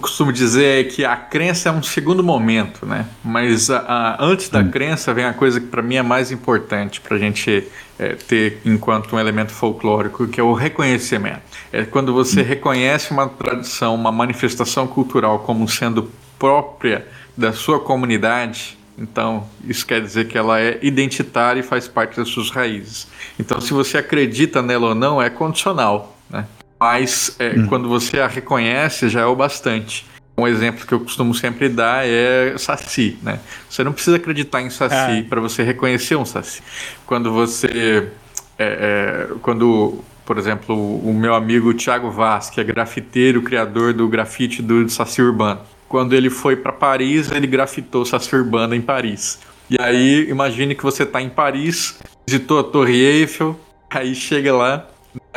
[0.00, 3.06] costumo dizer é que a crença é um segundo momento, né?
[3.24, 4.70] Mas a, a, antes da hum.
[4.70, 7.66] crença vem a coisa que para mim é mais importante para a gente
[7.98, 11.42] é, ter enquanto um elemento folclórico, que é o reconhecimento.
[11.72, 12.44] É quando você hum.
[12.44, 17.04] reconhece uma tradição, uma manifestação cultural como sendo própria
[17.36, 22.28] da sua comunidade, então, isso quer dizer que ela é identitária e faz parte das
[22.28, 23.08] suas raízes.
[23.36, 26.46] Então, se você acredita nela ou não, é condicional, né?
[26.78, 27.66] Mas é, hum.
[27.66, 30.06] quando você a reconhece, já é o bastante.
[30.38, 33.40] Um exemplo que eu costumo sempre dar é Saci, né?
[33.68, 35.22] Você não precisa acreditar em Saci é.
[35.22, 36.62] para você reconhecer um Saci.
[37.04, 38.08] Quando você...
[38.56, 44.06] É, é, quando, por exemplo, o meu amigo Thiago Vaz, que é grafiteiro, criador do
[44.06, 45.60] grafite do Saci Urbano,
[45.92, 49.38] quando ele foi para Paris, ele grafitou Saci Urbana em Paris.
[49.68, 54.88] E aí, imagine que você está em Paris, visitou a Torre Eiffel, aí chega lá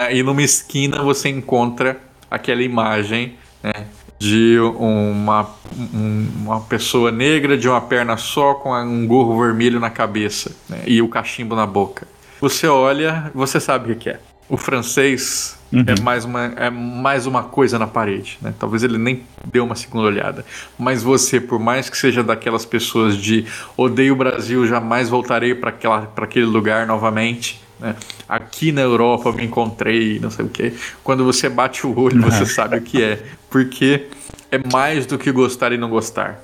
[0.10, 2.00] e numa esquina você encontra
[2.32, 3.86] aquela imagem né,
[4.18, 5.50] de uma,
[5.94, 10.84] um, uma pessoa negra de uma perna só com um gorro vermelho na cabeça né,
[10.88, 12.08] e o cachimbo na boca.
[12.40, 14.22] Você olha, você sabe o que é.
[14.48, 15.84] O francês Uhum.
[15.88, 18.38] É, mais uma, é mais uma coisa na parede.
[18.42, 18.54] Né?
[18.58, 20.46] Talvez ele nem deu uma segunda olhada.
[20.78, 25.74] Mas você, por mais que seja daquelas pessoas de odeio o Brasil, jamais voltarei para
[26.18, 27.62] aquele lugar novamente.
[27.80, 27.96] Né?
[28.30, 30.74] Aqui na Europa me encontrei, não sei o que.
[31.04, 33.24] Quando você bate o olho, você sabe o que é.
[33.50, 34.08] Porque
[34.52, 36.40] é mais do que gostar e não gostar.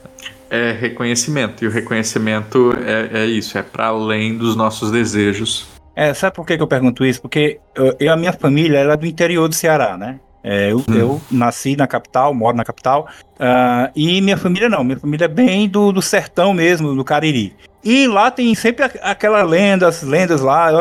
[0.50, 1.64] É reconhecimento.
[1.64, 6.46] E o reconhecimento é, é isso, é para além dos nossos desejos é, sabe por
[6.46, 7.22] que, que eu pergunto isso?
[7.22, 10.20] Porque eu, eu, a minha família era é do interior do Ceará, né?
[10.44, 10.84] É, eu, hum.
[10.96, 15.28] eu, nasci na capital, moro na capital, uh, e minha família não, minha família é
[15.28, 17.56] bem do, do sertão mesmo, do Cariri.
[17.84, 20.72] E lá tem sempre aquela lenda, as lendas lá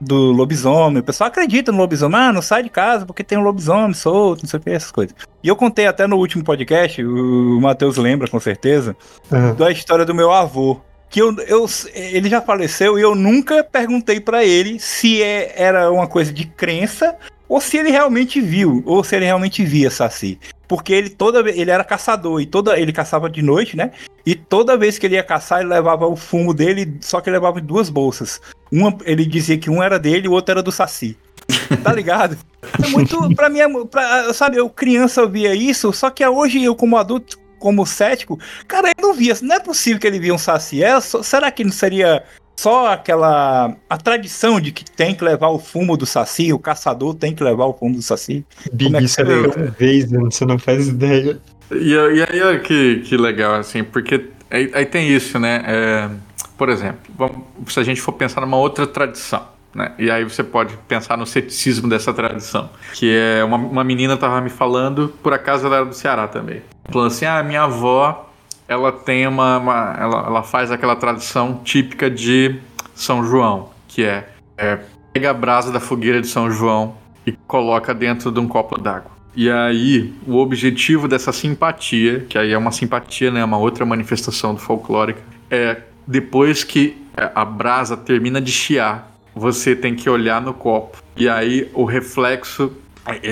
[0.00, 1.00] do lobisomem.
[1.00, 4.42] O pessoal acredita no lobisomem, ah, não sai de casa porque tem um lobisomem solto,
[4.42, 5.14] não sei o que, essas coisas.
[5.42, 8.96] E eu contei até no último podcast, o Matheus lembra com certeza,
[9.30, 9.54] uhum.
[9.54, 14.20] da história do meu avô que eu, eu, ele já faleceu e eu nunca perguntei
[14.20, 17.16] para ele se é, era uma coisa de crença
[17.48, 20.38] ou se ele realmente viu, ou se ele realmente via Saci.
[20.66, 23.92] Porque ele toda ele era caçador e toda ele caçava de noite, né?
[24.24, 27.36] E toda vez que ele ia caçar, ele levava o fumo dele, só que ele
[27.36, 28.40] levava em duas bolsas.
[28.70, 31.16] Uma, ele dizia que um era dele e o outro era do Saci.
[31.82, 32.36] Tá ligado?
[32.82, 36.74] É muito, pra mim, é, pra, sabe, eu criança via isso, só que hoje eu
[36.74, 39.34] como adulto como cético, cara, ele não via.
[39.42, 40.82] Não é possível que ele via um saci.
[40.82, 42.22] É, só, será que não seria
[42.56, 43.76] só aquela.
[43.88, 47.44] a tradição de que tem que levar o fumo do saci, o caçador tem que
[47.44, 48.44] levar o fumo do saci?
[48.72, 51.38] Big, Como é que é vez, você não faz ideia.
[51.70, 55.62] E, e aí, olha que, que legal, assim, porque aí, aí tem isso, né?
[55.66, 56.10] É,
[56.56, 59.56] por exemplo, vamos, se a gente for pensar numa outra tradição.
[59.74, 59.92] Né?
[59.98, 62.70] E aí você pode pensar no ceticismo dessa tradição.
[62.94, 66.62] Que é uma, uma menina estava me falando, por acaso ela era do Ceará também.
[66.90, 68.26] Falando assim: ah, minha avó
[68.68, 72.56] ela tem uma, uma ela, ela faz aquela tradição típica de
[72.94, 74.78] São João, que é, é
[75.12, 76.94] pega a brasa da fogueira de São João
[77.26, 79.10] e coloca dentro de um copo d'água.
[79.34, 84.54] E aí, o objetivo dessa simpatia, que aí é uma simpatia, né, uma outra manifestação
[84.54, 85.20] do folclórica,
[85.50, 86.96] é depois que
[87.34, 91.02] a brasa termina de chiar, você tem que olhar no copo.
[91.16, 92.72] E aí o reflexo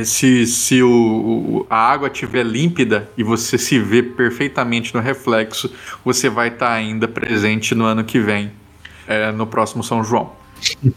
[0.04, 5.72] se, se o, o, a água estiver límpida e você se vê perfeitamente no reflexo,
[6.04, 8.52] você vai estar tá ainda presente no ano que vem,
[9.06, 10.32] é, no próximo São João.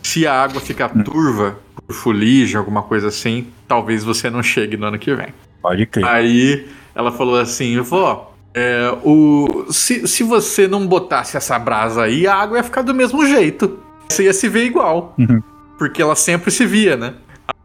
[0.04, 4.88] Se a água ficar turva, por fuligem, alguma coisa assim, talvez você não chegue no
[4.88, 5.34] ano que vem.
[5.62, 6.06] Pode crer.
[6.06, 12.26] Aí ela falou assim: vó, é, o, se, se você não botasse essa brasa aí,
[12.26, 13.80] a água ia ficar do mesmo jeito.
[14.08, 15.14] Você ia se ver igual.
[15.18, 15.42] Uhum.
[15.78, 17.14] Porque ela sempre se via, né?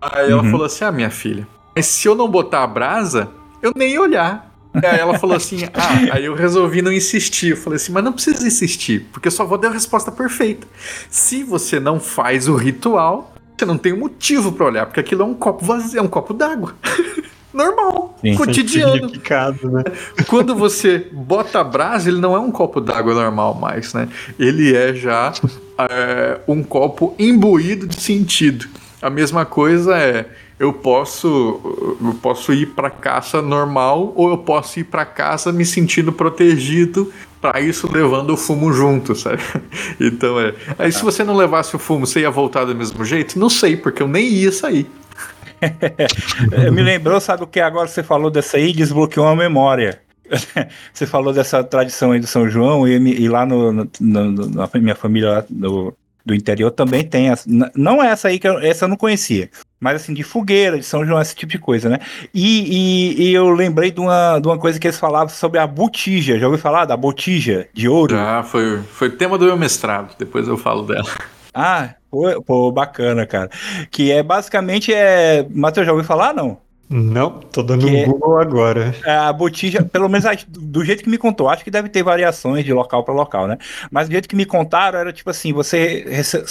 [0.03, 0.51] Aí ela uhum.
[0.51, 3.31] falou assim: Ah, minha filha, mas se eu não botar a brasa,
[3.62, 4.51] eu nem olhar.
[4.75, 7.51] Aí ela falou assim: Ah, aí eu resolvi não insistir.
[7.51, 10.67] Eu falei assim: Mas não precisa insistir, porque sua avó deu a resposta perfeita.
[11.09, 15.23] Se você não faz o ritual, você não tem um motivo para olhar, porque aquilo
[15.23, 16.75] é um copo vazio, é um copo d'água.
[17.53, 19.09] Normal, Sim, cotidiano.
[19.09, 19.83] Né?
[20.27, 24.09] Quando você bota a brasa, ele não é um copo d'água normal mais, né?
[24.38, 25.35] Ele é já
[25.79, 28.67] é, um copo imbuído de sentido.
[29.03, 30.27] A mesma coisa é
[30.61, 35.67] eu posso eu posso ir para caça normal ou eu posso ir para casa me
[35.67, 39.43] sentindo protegido para isso levando o fumo junto, sabe?
[40.01, 40.55] Então é.
[40.79, 43.37] Aí se você não levasse o fumo, você ia voltar do mesmo jeito?
[43.38, 44.88] Não sei, porque eu nem ia sair.
[46.73, 48.73] Me lembrou, sabe o que agora você falou dessa aí?
[48.73, 50.01] Desbloqueou uma memória.
[50.93, 54.69] você falou dessa tradição aí do São João e, e lá no, no, no, na
[54.75, 57.31] minha família do, do interior também tem.
[57.31, 60.79] Essa, não é essa aí que eu, essa eu não conhecia, mas assim, de fogueira,
[60.79, 61.99] de São João, esse tipo de coisa, né?
[62.33, 65.67] E, e, e, eu lembrei de uma, de uma coisa que eles falavam sobre a
[65.67, 66.39] botija.
[66.39, 68.17] Já ouviu falar da botija de ouro?
[68.17, 71.09] Ah, foi, foi tema do meu mestrado, depois eu falo dela.
[71.55, 73.51] Ah, pô, pô bacana, cara.
[73.91, 75.47] Que é basicamente é.
[75.51, 76.33] Matheus, já ouviu falar?
[76.33, 76.59] Não?
[76.88, 78.95] Não, tô dando um é Google agora.
[79.05, 82.64] É a botija, pelo menos do jeito que me contou, acho que deve ter variações
[82.64, 83.57] de local para local, né?
[83.90, 86.45] Mas do jeito que me contaram, era tipo assim: você rece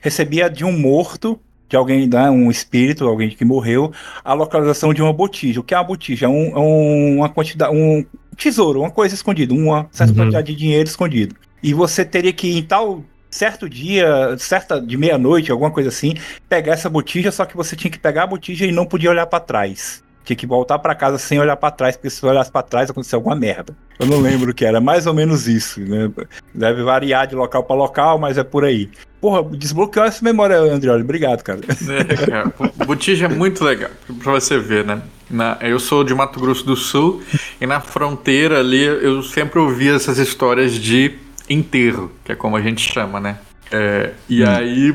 [0.00, 5.02] recebia de um morto, de alguém, né, um espírito, alguém que morreu, a localização de
[5.02, 5.58] uma botija.
[5.58, 6.26] O que é uma botija?
[6.26, 8.04] É um, um, uma quantidade, um
[8.36, 10.18] tesouro, uma coisa escondida, uma certa uhum.
[10.18, 11.34] quantidade de dinheiro escondido.
[11.62, 13.02] E você teria que ir em tal
[13.32, 16.14] certo dia, certa de meia-noite, alguma coisa assim,
[16.48, 19.26] pegar essa botija, só que você tinha que pegar a botija e não podia olhar
[19.26, 20.04] para trás.
[20.22, 23.16] Tinha que voltar para casa sem olhar para trás, porque se olhasse para trás aconteceu
[23.16, 23.74] alguma merda.
[23.98, 26.08] Eu não lembro o que era, mais ou menos isso, né?
[26.54, 28.88] Deve variar de local para local, mas é por aí.
[29.20, 31.02] Porra, desbloqueou essa memória, Andrioli.
[31.02, 31.60] Obrigado, cara.
[31.60, 32.52] É, cara.
[32.86, 33.90] Botija é muito legal,
[34.22, 35.02] pra você ver, né?
[35.28, 37.22] Na, eu sou de Mato Grosso do Sul
[37.60, 41.18] e na fronteira ali eu sempre ouvia essas histórias de
[41.52, 43.38] enterro, que é como a gente chama, né?
[43.70, 44.48] É, e hum.
[44.48, 44.94] aí,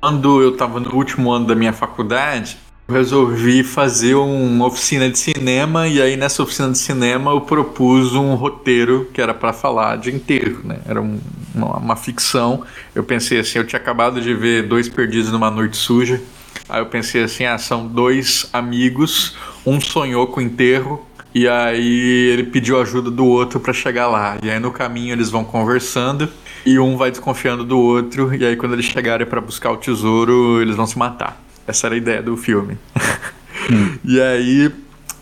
[0.00, 5.18] quando eu estava no último ano da minha faculdade, eu resolvi fazer uma oficina de
[5.18, 9.96] cinema e aí nessa oficina de cinema eu propus um roteiro que era para falar
[9.96, 10.78] de enterro, né?
[10.86, 11.18] Era um,
[11.54, 12.62] uma, uma, ficção.
[12.94, 16.22] Eu pensei assim, eu tinha acabado de ver Dois Perdidos numa Noite Suja.
[16.68, 21.05] Aí eu pensei assim, ah, são dois amigos, um sonhou com enterro
[21.36, 24.38] e aí ele pediu ajuda do outro para chegar lá.
[24.42, 26.30] E aí no caminho eles vão conversando
[26.64, 28.34] e um vai desconfiando do outro.
[28.34, 31.38] E aí quando eles chegarem para buscar o tesouro, eles vão se matar.
[31.66, 32.78] Essa era a ideia do filme.
[33.70, 33.98] Hum.
[34.02, 34.72] e aí,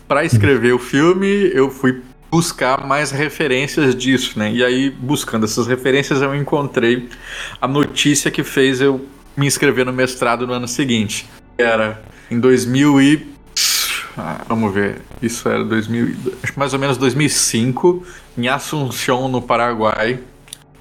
[0.07, 2.01] para escrever o filme, eu fui
[2.31, 4.53] buscar mais referências disso, né?
[4.53, 7.09] E aí, buscando essas referências, eu encontrei
[7.61, 9.05] a notícia que fez eu
[9.37, 11.29] me inscrever no mestrado no ano seguinte.
[11.59, 12.01] Era
[12.31, 13.34] em 2000 e
[14.17, 18.05] ah, vamos ver, isso era 2000, acho mais ou menos 2005,
[18.39, 20.21] em Assunção, no Paraguai.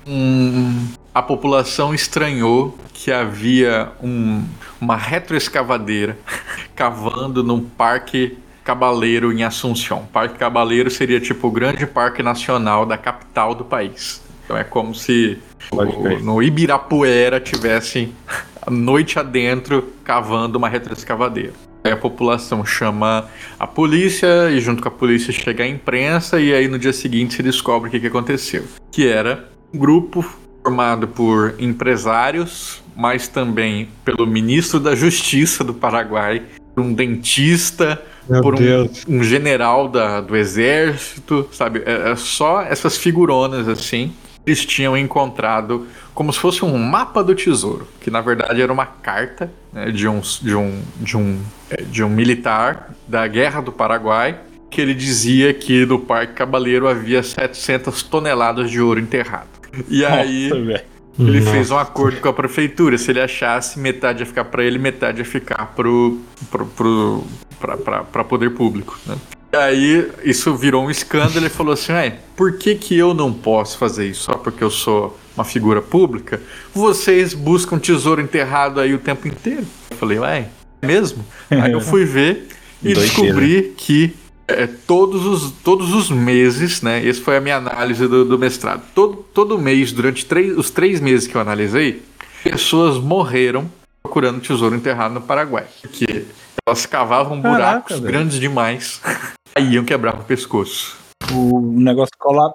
[0.06, 4.44] Um, a população estranhou que havia um,
[4.80, 6.18] uma retroescavadeira
[6.76, 10.08] cavando num parque cabaleiro em Assunção.
[10.12, 14.22] Parque Cabaleiro seria tipo o grande parque nacional da capital do país.
[14.46, 15.38] Então é como se
[15.72, 18.14] o, no Ibirapuera tivessem
[18.70, 21.54] noite adentro cavando uma retroescavadeira.
[21.84, 23.26] Aí a população chama
[23.60, 27.36] a polícia e junto com a polícia chega a imprensa e aí no dia seguinte
[27.36, 28.64] se descobre o que, que aconteceu.
[28.90, 30.24] Que era um grupo
[30.64, 36.44] formado por empresários, mas também pelo ministro da Justiça do Paraguai,
[36.74, 41.84] por um dentista, Meu por um, um, general da, do exército, sabe?
[41.86, 44.14] É, é só essas figuronas assim
[44.46, 48.86] eles tinham encontrado como se fosse um mapa do tesouro, que na verdade era uma
[48.86, 53.72] carta né, de, um, de, um, de, um, é, de um militar da Guerra do
[53.72, 54.40] Paraguai
[54.74, 59.48] que ele dizia que no Parque Cabaleiro havia 700 toneladas de ouro enterrado.
[59.88, 60.82] E aí velho.
[61.20, 61.52] ele Nossa.
[61.52, 62.98] fez um acordo com a prefeitura.
[62.98, 67.24] Se ele achasse, metade ia ficar pra ele, metade ia ficar pro, pro, pro,
[67.60, 68.98] pra, pra, pra poder público.
[69.06, 69.16] Né?
[69.54, 71.38] E aí isso virou um escândalo.
[71.38, 74.24] Ele falou assim: Ué, por que, que eu não posso fazer isso?
[74.24, 76.42] Só porque eu sou uma figura pública?
[76.74, 79.66] Vocês buscam tesouro enterrado aí o tempo inteiro.
[79.92, 81.26] Eu falei: Ué, é mesmo?
[81.50, 82.48] Aí eu fui ver
[82.82, 83.02] e Doideira.
[83.08, 84.14] descobri que
[84.48, 87.08] é, todos, os, todos os meses, né?
[87.08, 88.84] Essa foi a minha análise do, do mestrado.
[88.94, 92.02] Todo, todo mês, durante três, os três meses que eu analisei,
[92.44, 93.70] pessoas morreram
[94.04, 95.66] procurando tesouro enterrado no Paraguai.
[95.82, 96.26] Porque
[96.68, 98.12] elas cavavam Caraca, buracos velho.
[98.12, 99.02] grandes demais,
[99.56, 100.98] aí iam quebrar o pescoço.
[101.32, 102.54] O negócio cola...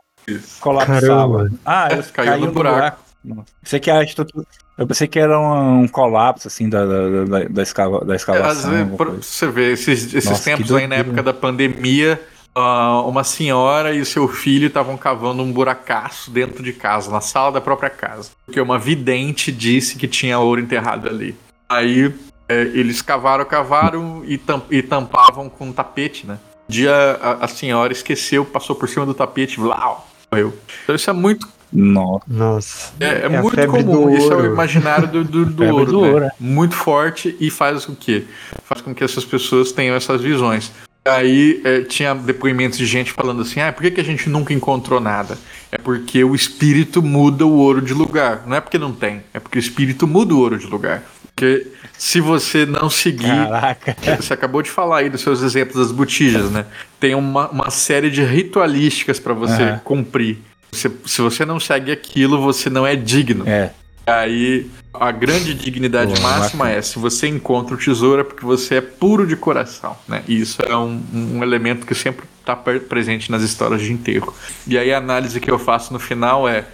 [0.61, 1.01] colapsava.
[1.01, 1.51] Caramba.
[1.65, 2.77] Ah, É, eles caiu no buraco.
[2.77, 3.08] buraco.
[3.35, 3.49] Nossa.
[3.63, 4.47] Pensei que a estrutura...
[4.77, 8.17] Eu pensei que era um, um colapso, assim, da, da, da, da, escava, da É,
[8.17, 8.71] escavação.
[8.71, 12.21] vezes, você vê, esses, esses Nossa, tempos aí na época da pandemia,
[12.55, 17.51] ah, uma senhora e seu filho estavam cavando um buracaço dentro de casa, na sala
[17.53, 18.31] da própria casa.
[18.47, 21.37] Porque uma vidente disse que tinha ouro enterrado ali.
[21.69, 22.15] Aí
[22.49, 26.39] é, eles cavaram, cavaram e, tam- e tampavam com um tapete, né?
[26.69, 30.55] Um dia a, a senhora esqueceu, passou por cima do tapete, vlau, morreu.
[30.85, 32.25] Então isso é muito Nossa.
[32.27, 32.93] Nossa.
[33.01, 36.09] é, é É muito comum, isso é o imaginário do, do, do ouro, do né?
[36.09, 36.31] ouro, é.
[36.41, 38.27] Muito forte e faz com que
[38.65, 40.73] faz com que essas pessoas tenham essas visões.
[41.05, 44.53] Aí é, tinha depoimentos de gente falando assim: ah, por que, que a gente nunca
[44.53, 45.39] encontrou nada?
[45.71, 48.43] É porque o espírito muda o ouro de lugar.
[48.47, 51.03] Não é porque não tem, é porque o espírito muda o ouro de lugar.
[51.35, 53.97] Porque se você não seguir Caraca.
[54.21, 56.67] você acabou de falar aí dos seus exemplos das botijas, né?
[56.99, 59.81] Tem uma, uma série de ritualísticas para você Aham.
[59.85, 60.39] cumprir.
[60.71, 63.49] Você- se você não segue aquilo, você não é digno.
[63.49, 63.71] É.
[64.07, 66.79] Aí a grande dignidade Pô, máxima bacana.
[66.79, 70.23] é se você encontra o tesouro é porque você é puro de coração, né?
[70.27, 74.35] E isso é um, um elemento que sempre está presente nas histórias de enterro.
[74.67, 76.65] E aí a análise que eu faço no final é,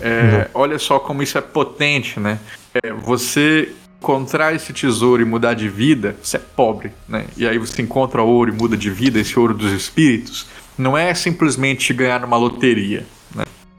[0.00, 2.40] é, olha só como isso é potente, né?
[2.74, 7.26] É, você encontrar esse tesouro e mudar de vida, você é pobre, né?
[7.36, 11.14] E aí você encontra ouro e muda de vida, esse ouro dos espíritos, não é
[11.14, 13.06] simplesmente ganhar numa loteria?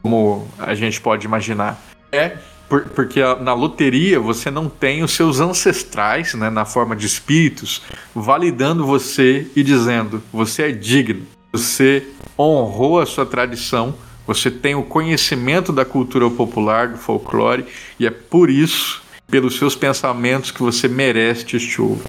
[0.01, 1.81] Como a gente pode imaginar.
[2.11, 2.37] É
[2.67, 7.81] por- porque na loteria você não tem os seus ancestrais, né, na forma de espíritos,
[8.15, 12.07] validando você e dizendo: você é digno, você
[12.39, 13.93] honrou a sua tradição,
[14.25, 17.65] você tem o conhecimento da cultura popular, do folclore,
[17.99, 22.01] e é por isso, pelos seus pensamentos, que você merece este ouro.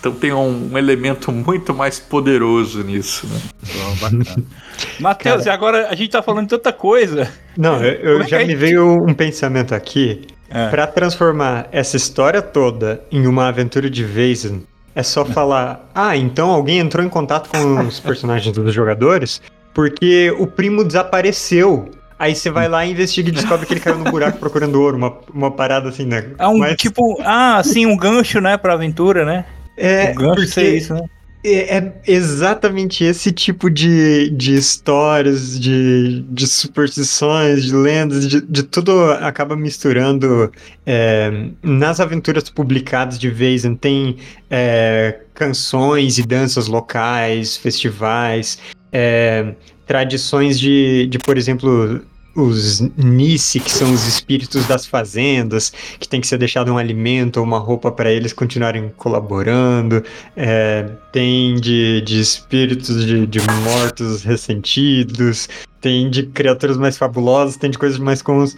[0.00, 3.26] Então tem um, um elemento muito mais poderoso nisso.
[3.26, 4.34] Né?
[4.98, 7.30] Matheus, e agora a gente tá falando de tanta coisa.
[7.56, 10.26] Não, eu, eu é que já me gente- veio um pensamento aqui.
[10.48, 10.68] É.
[10.68, 16.50] Pra transformar essa história toda em uma aventura de Vazen, é só falar: ah, então
[16.50, 19.40] alguém entrou em contato com os personagens dos jogadores
[19.74, 21.90] porque o primo desapareceu.
[22.22, 25.18] Aí você vai lá, investiga e descobre que ele caiu no buraco procurando ouro, uma,
[25.34, 26.24] uma parada assim, né?
[26.38, 29.44] É um Mas- tipo, ah, sim, um gancho, né, pra aventura, né?
[29.76, 31.02] É, o gancho ser isso, né?
[31.44, 38.62] é, é exatamente esse tipo de, de histórias, de, de superstições, de lendas, de, de
[38.62, 40.52] tudo acaba misturando.
[40.86, 44.16] é, nas aventuras publicadas de Vazen tem
[44.48, 48.60] é, canções e danças locais, festivais,
[48.92, 49.54] é,
[49.86, 52.00] tradições de, de, por exemplo,
[52.34, 57.38] os Nisi, que são os espíritos das fazendas, que tem que ser deixado um alimento
[57.38, 60.02] ou uma roupa para eles continuarem colaborando.
[60.36, 65.48] É, tem de, de espíritos de, de mortos ressentidos,
[65.80, 68.56] tem de criaturas mais fabulosas, tem de coisas mais comuns.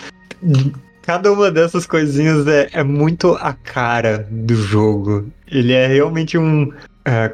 [1.02, 5.26] Cada uma dessas coisinhas é, é muito a cara do jogo.
[5.50, 6.72] Ele é realmente um.
[7.04, 7.30] é,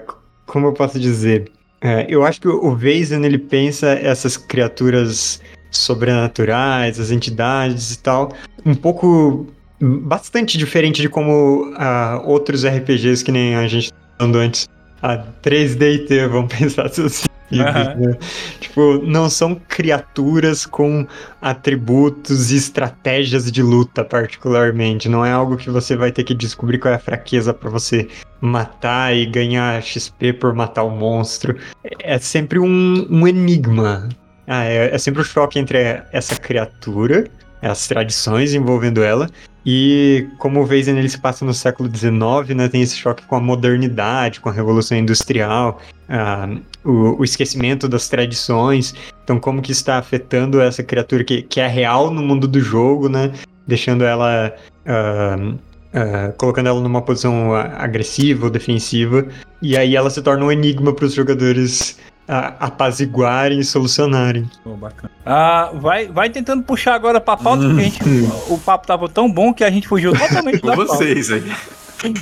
[0.47, 1.51] como eu posso dizer?
[1.81, 5.41] É, eu acho que o Vazen ele pensa essas criaturas
[5.71, 8.33] sobrenaturais, as entidades e tal,
[8.65, 9.47] um pouco
[9.81, 14.69] bastante diferente de como ah, outros RPGs que nem a gente tá falando antes,
[15.03, 17.31] a 3D&T, vamos pensar assim.
[17.51, 18.17] Né?
[18.61, 21.05] Tipo, não são criaturas com
[21.43, 25.09] atributos e estratégias de luta, particularmente.
[25.09, 28.09] Não é algo que você vai ter que descobrir qual é a fraqueza pra você
[28.41, 31.57] matar e ganhar XP por matar o monstro.
[31.99, 34.09] É sempre um, um enigma.
[34.53, 37.29] Ah, é, é sempre o choque entre essa criatura,
[37.63, 39.29] as tradições envolvendo ela,
[39.65, 43.37] e como o Vazen ele se passa no século XIX, né, tem esse choque com
[43.37, 46.49] a modernidade, com a revolução industrial, ah,
[46.85, 48.93] o, o esquecimento das tradições.
[49.23, 53.09] Então, como que está afetando essa criatura que, que é real no mundo do jogo,
[53.09, 53.31] né?
[53.69, 54.53] Deixando ela.
[54.85, 55.55] ah,
[55.93, 59.29] ah, colocando ela numa posição agressiva ou defensiva.
[59.63, 61.99] E aí ela se torna um enigma para os jogadores
[62.31, 64.49] apaziguarem e solucionarem.
[64.65, 65.11] Oh, bacana.
[65.27, 68.01] Ah, vai, vai tentando puxar agora pra pauta, porque a gente,
[68.49, 71.45] o papo tava tão bom que a gente fugiu totalmente da vocês pauta.
[71.45, 71.57] aí.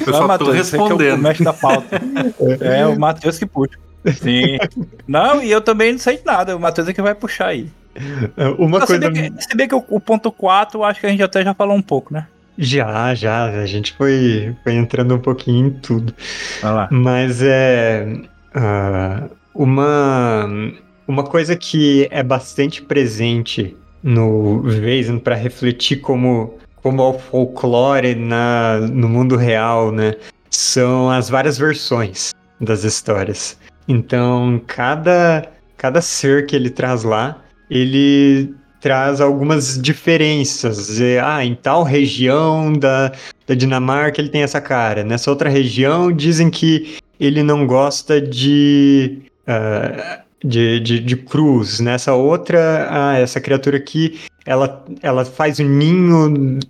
[0.06, 1.02] Eu só Mateus, tô respondendo.
[1.02, 2.00] É o, mestre da pauta.
[2.60, 3.78] é o Matheus que puxa.
[4.20, 4.58] Sim.
[5.06, 6.56] Não, e eu também não sei nada.
[6.56, 7.68] O Matheus é que vai puxar aí.
[8.58, 9.06] Uma coisa.
[9.06, 11.44] Se bem, que, se bem que o, o, ponto 4, acho que a gente até
[11.44, 12.26] já falou um pouco, né?
[12.56, 13.44] Já, já.
[13.44, 16.14] A gente foi, foi entrando um pouquinho em tudo.
[16.90, 18.06] Mas é.
[18.56, 20.48] Uh, uma,
[21.06, 28.78] uma coisa que é bastante presente no Vazen para refletir como, como o folclore na,
[28.78, 30.14] no mundo real, né?
[30.48, 33.58] São as várias versões das histórias.
[33.88, 41.00] Então, cada, cada ser que ele traz lá, ele traz algumas diferenças.
[41.22, 43.12] Ah, em tal região da,
[43.44, 45.02] da Dinamarca ele tem essa cara.
[45.02, 51.80] Nessa outra região dizem que ele não gosta de, uh, de, de, de, cruz.
[51.80, 56.60] Nessa outra, ah, essa criatura aqui, ela, ela faz um ninho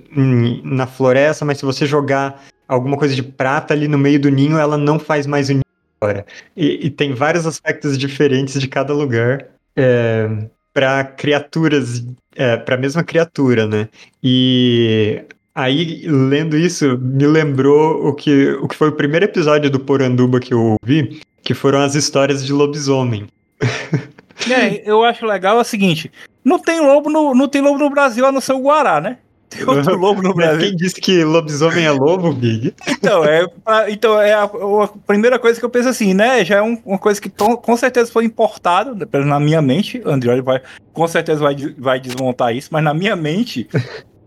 [0.64, 4.56] na floresta, mas se você jogar alguma coisa de prata ali no meio do ninho,
[4.58, 5.62] ela não faz mais o ninho
[6.00, 6.24] agora.
[6.56, 9.46] E, e tem vários aspectos diferentes de cada lugar.
[9.76, 10.28] É,
[10.72, 12.04] para criaturas,
[12.36, 13.88] é, para a mesma criatura, né?
[14.22, 19.80] E aí, lendo isso, me lembrou o que, o que foi o primeiro episódio do
[19.80, 23.26] Poranduba que eu ouvi, que foram as histórias de lobisomem.
[24.48, 26.12] É, eu acho legal é o seguinte:
[26.44, 29.18] não tem lobo no, não tem lobo no Brasil a não ser o Guará, né?
[29.50, 30.60] Tem outro lobo no Brasil.
[30.60, 32.72] Quem disse que lobisomem é lobo, Big?
[32.86, 33.44] Então, é,
[33.88, 36.44] então, é a, a, primeira coisa que eu penso assim, né?
[36.44, 38.96] Já é um, uma coisa que tom, com certeza foi importado,
[39.26, 40.00] na minha mente.
[40.04, 43.68] O André vai, com certeza vai, vai desmontar isso, mas na minha mente.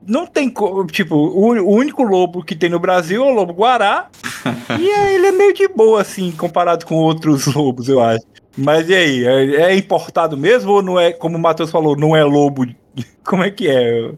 [0.06, 0.52] Não tem
[0.92, 4.10] tipo, o, o, único lobo que tem no Brasil é o lobo guará.
[4.80, 8.26] e é, ele é meio de boa, assim, comparado com outros lobos, eu acho.
[8.58, 9.26] Mas e aí?
[9.26, 12.66] É, é importado mesmo ou não é, como o Matheus falou, não é lobo?
[13.24, 14.12] Como é que é?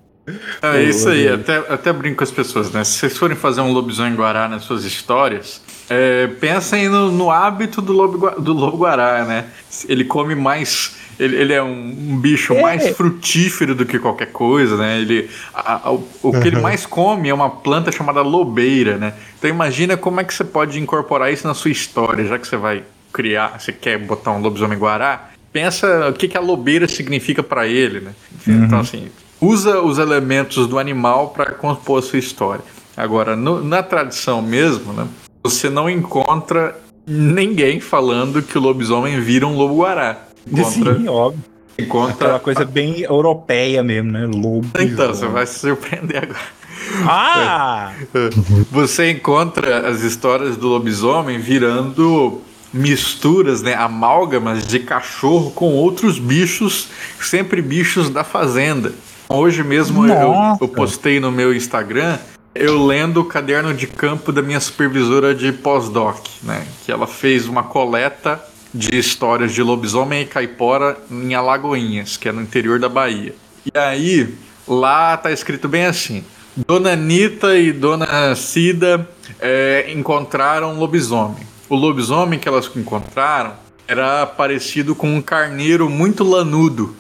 [0.62, 2.84] É isso aí, até, até brinco com as pessoas, né?
[2.86, 7.82] Se vocês forem fazer um lobisomem guará nas suas histórias, é, pensem no, no hábito
[7.82, 9.48] do lobo, do lobo guará, né?
[9.88, 10.96] Ele come mais.
[11.20, 12.62] Ele, ele é um, um bicho é.
[12.62, 15.00] mais frutífero do que qualquer coisa, né?
[15.00, 19.14] Ele, a, a, o, o que ele mais come é uma planta chamada lobeira, né?
[19.38, 22.58] Então imagina como é que você pode incorporar isso na sua história, já que você
[22.58, 27.44] vai criar, você quer botar um lobisomem guará, pensa o que, que a lobeira significa
[27.44, 28.14] para ele, né?
[28.48, 28.66] Uhum.
[28.66, 29.10] Então, assim,
[29.40, 32.64] usa os elementos do animal para compor a sua história.
[32.98, 35.08] Agora, no, na tradição mesmo, né,
[35.44, 40.18] você não encontra ninguém falando que o lobisomem vira um lobo-guará.
[40.48, 41.44] Encontra, Sim, óbvio.
[41.78, 44.26] Encontra Aquela coisa bem europeia mesmo, né?
[44.28, 44.68] Lobo.
[44.80, 46.64] Então, você vai se surpreender agora.
[47.08, 47.94] Ah!
[48.70, 52.42] Você encontra as histórias do lobisomem virando
[52.74, 56.90] misturas, né, amálgamas de cachorro com outros bichos,
[57.22, 58.92] sempre bichos da fazenda.
[59.30, 62.18] Hoje mesmo eu, eu, postei no meu Instagram
[62.56, 66.66] eu lendo o caderno de campo da minha supervisora de pós-doc, né?
[66.86, 68.40] Que ela fez uma coleta
[68.74, 73.36] de histórias de lobisomem e caipora em Alagoinhas, que é no interior da Bahia.
[73.66, 74.34] E aí,
[74.68, 76.24] lá tá escrito bem assim:
[76.68, 79.08] Dona Anitta e Dona Cida
[79.40, 81.46] é, encontraram um lobisomem.
[81.70, 83.54] O lobisomem que elas encontraram
[83.88, 86.96] era parecido com um carneiro muito lanudo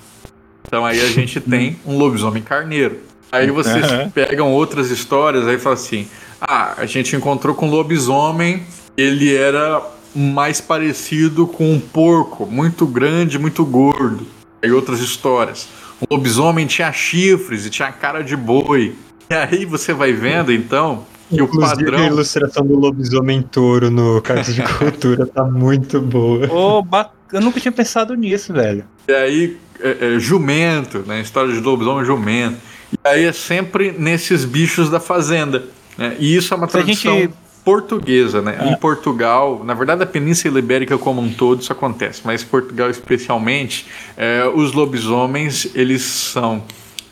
[0.73, 2.97] então aí a gente tem um lobisomem carneiro.
[3.31, 4.09] Aí vocês uhum.
[4.09, 6.07] pegam outras histórias aí fala assim:
[6.41, 8.63] ah, a gente encontrou com um lobisomem,
[8.97, 9.83] ele era
[10.15, 14.25] mais parecido com um porco, muito grande, muito gordo.
[14.61, 15.67] Aí outras histórias.
[15.99, 18.95] O lobisomem tinha chifres e tinha cara de boi.
[19.29, 21.99] E aí você vai vendo então que Inclusive, o padrão.
[21.99, 26.47] A ilustração do lobisomem touro no Carta de Cultura tá muito boa.
[26.51, 26.83] Oh,
[27.31, 28.85] eu nunca tinha pensado nisso, velho.
[29.07, 31.21] E aí é, é, jumento, né?
[31.21, 32.57] História de lobisomem jumento.
[32.91, 35.63] E aí é sempre nesses bichos da fazenda.
[35.97, 36.15] Né?
[36.19, 37.33] E isso é uma tradição gente...
[37.63, 38.57] portuguesa, né?
[38.59, 38.69] É.
[38.69, 43.87] Em Portugal, na verdade a Península Ibérica como um todo isso acontece, mas Portugal especialmente,
[44.17, 46.63] é, os lobisomens eles são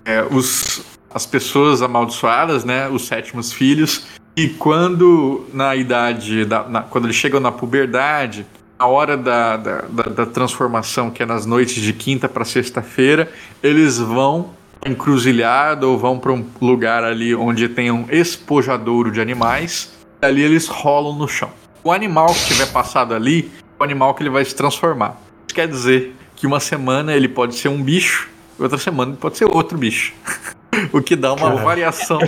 [0.05, 0.81] é, os,
[1.13, 2.87] as pessoas amaldiçoadas, né?
[2.89, 4.05] Os sétimos filhos.
[4.35, 8.45] E quando na idade, da, na, quando eles chegam na puberdade,
[8.79, 13.29] a hora da, da, da, transformação, que é nas noites de quinta para sexta-feira,
[13.61, 14.51] eles vão
[14.83, 20.00] encruzilhada ou vão para um lugar ali onde tem um espojadouro de animais.
[20.21, 21.49] E ali eles rolam no chão.
[21.83, 25.19] O animal que tiver passado ali, é o animal que ele vai se transformar.
[25.47, 29.37] Isso quer dizer que uma semana ele pode ser um bicho, outra semana ele pode
[29.37, 30.13] ser outro bicho.
[30.93, 31.63] o que dá uma Cara.
[31.63, 32.19] variação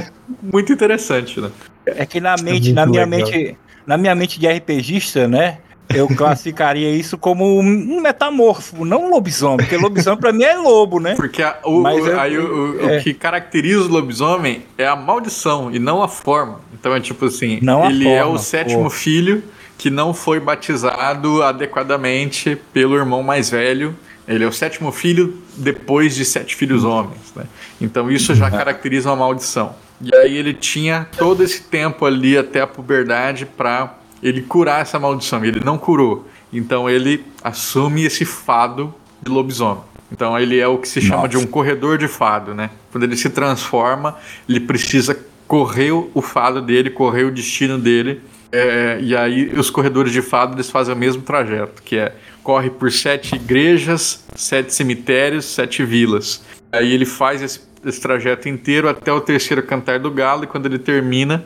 [0.41, 1.51] muito interessante, né?
[1.85, 3.29] É que na mente, é na minha legal.
[3.29, 5.59] mente, na minha mente de RPGista, né?
[5.89, 10.99] Eu classificaria isso como um metamorfo, não um lobisomem, porque lobisomem pra mim é lobo,
[10.99, 11.15] né?
[11.15, 12.97] Porque a, o, Mas o, aí o, é.
[12.97, 16.61] o, que caracteriza o lobisomem é a maldição e não a forma.
[16.73, 19.43] Então é tipo assim, não ele é o sétimo filho
[19.77, 23.95] que não foi batizado adequadamente pelo irmão mais velho.
[24.25, 27.43] Ele é o sétimo filho depois de sete filhos homens, né?
[27.81, 28.51] Então isso já uhum.
[28.51, 29.75] caracteriza uma maldição.
[30.01, 34.97] E aí ele tinha todo esse tempo ali até a puberdade para ele curar essa
[34.97, 35.43] maldição.
[35.43, 36.25] E ele não curou.
[36.51, 39.83] Então ele assume esse fado de lobisomem.
[40.11, 41.29] Então ele é o que se chama Nossa.
[41.29, 42.69] de um corredor de fado, né?
[42.91, 44.15] Quando ele se transforma,
[44.47, 45.17] ele precisa
[45.47, 48.21] correr o fado dele, correr o destino dele.
[48.51, 52.69] É, e aí os corredores de fado eles fazem o mesmo trajeto, que é corre
[52.69, 56.43] por sete igrejas, sete cemitérios, sete vilas.
[56.71, 60.67] Aí ele faz esse, esse trajeto inteiro até o terceiro cantar do galo e quando
[60.67, 61.43] ele termina,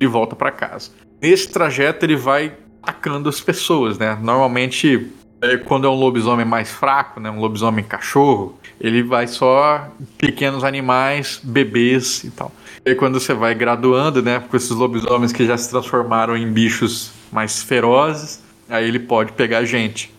[0.00, 0.90] ele volta para casa.
[1.20, 4.16] Nesse trajeto ele vai atacando as pessoas, né?
[4.22, 5.08] Normalmente,
[5.42, 7.30] é, quando é um lobisomem mais fraco, né?
[7.30, 12.52] Um lobisomem cachorro, ele vai só pequenos animais, bebês e tal.
[12.84, 14.40] E quando você vai graduando, né?
[14.40, 19.64] Com esses lobisomens que já se transformaram em bichos mais ferozes, aí ele pode pegar
[19.64, 20.15] gente.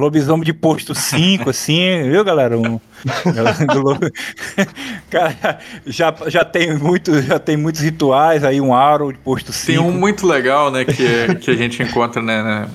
[0.00, 2.58] Lobisomem de posto 5, assim, viu, galera?
[2.58, 2.80] Um,
[5.10, 9.66] cara, já, já, tem muito, já tem muitos rituais aí, um aro de posto 5.
[9.66, 12.68] Tem um muito legal, né, que, é, que a gente encontra, né, né,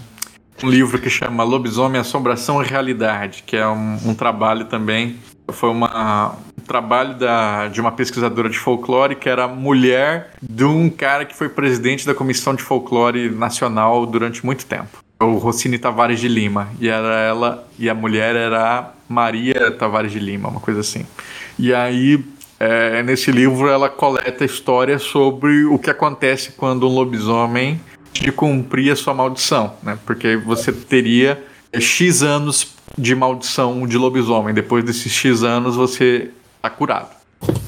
[0.64, 5.18] um livro que chama Lobisomem, Assombração e Realidade, que é um, um trabalho também,
[5.50, 10.90] foi uma, um trabalho da, de uma pesquisadora de folclore que era mulher de um
[10.90, 16.20] cara que foi presidente da Comissão de Folclore Nacional durante muito tempo o Rossini Tavares
[16.20, 16.70] de Lima.
[16.80, 21.05] E era ela, e a mulher era Maria Tavares de Lima, uma coisa assim.
[21.57, 22.24] E aí,
[22.59, 27.80] é, nesse livro, ela coleta histórias sobre o que acontece quando um lobisomem
[28.11, 29.97] te cumprir sua maldição, né?
[30.05, 34.53] Porque você teria é, X anos de maldição de lobisomem.
[34.53, 37.09] Depois desses X anos, você tá curado.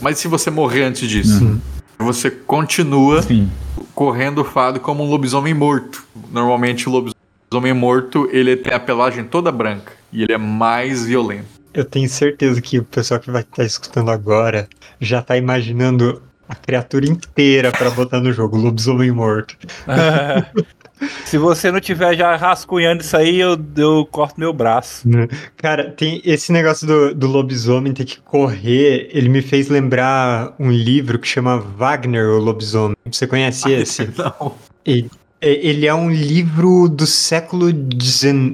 [0.01, 1.59] Mas se você morrer antes disso, uhum.
[1.99, 3.49] você continua Sim.
[3.93, 6.03] correndo o fado como um lobisomem morto.
[6.31, 7.16] Normalmente o lobisomem
[7.53, 11.47] Homem Morto, ele tem a pelagem toda branca e ele é mais violento.
[11.73, 14.67] Eu tenho certeza que o pessoal que vai estar escutando agora
[14.99, 19.55] já está imaginando a criatura inteira para botar no jogo, lobisomem morto.
[21.25, 25.07] Se você não tiver já rascunhando isso aí, eu, eu corto meu braço.
[25.55, 30.71] Cara, tem esse negócio do, do lobisomem ter que correr, ele me fez lembrar um
[30.71, 32.95] livro que chama Wagner, o Lobisomem.
[33.05, 34.09] Você conhece Ai, esse?
[34.17, 34.55] Não.
[34.85, 35.05] E
[35.41, 38.53] ele é um livro do século XVIII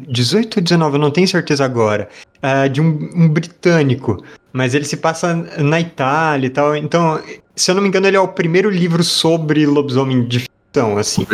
[0.56, 2.10] ou XIX, eu não tenho certeza agora,
[2.44, 6.76] uh, de um, um, britânico, mas ele se passa na Itália e tal.
[6.76, 7.22] Então,
[7.56, 11.26] se eu não me engano, ele é o primeiro livro sobre lobisomem de ficção, assim.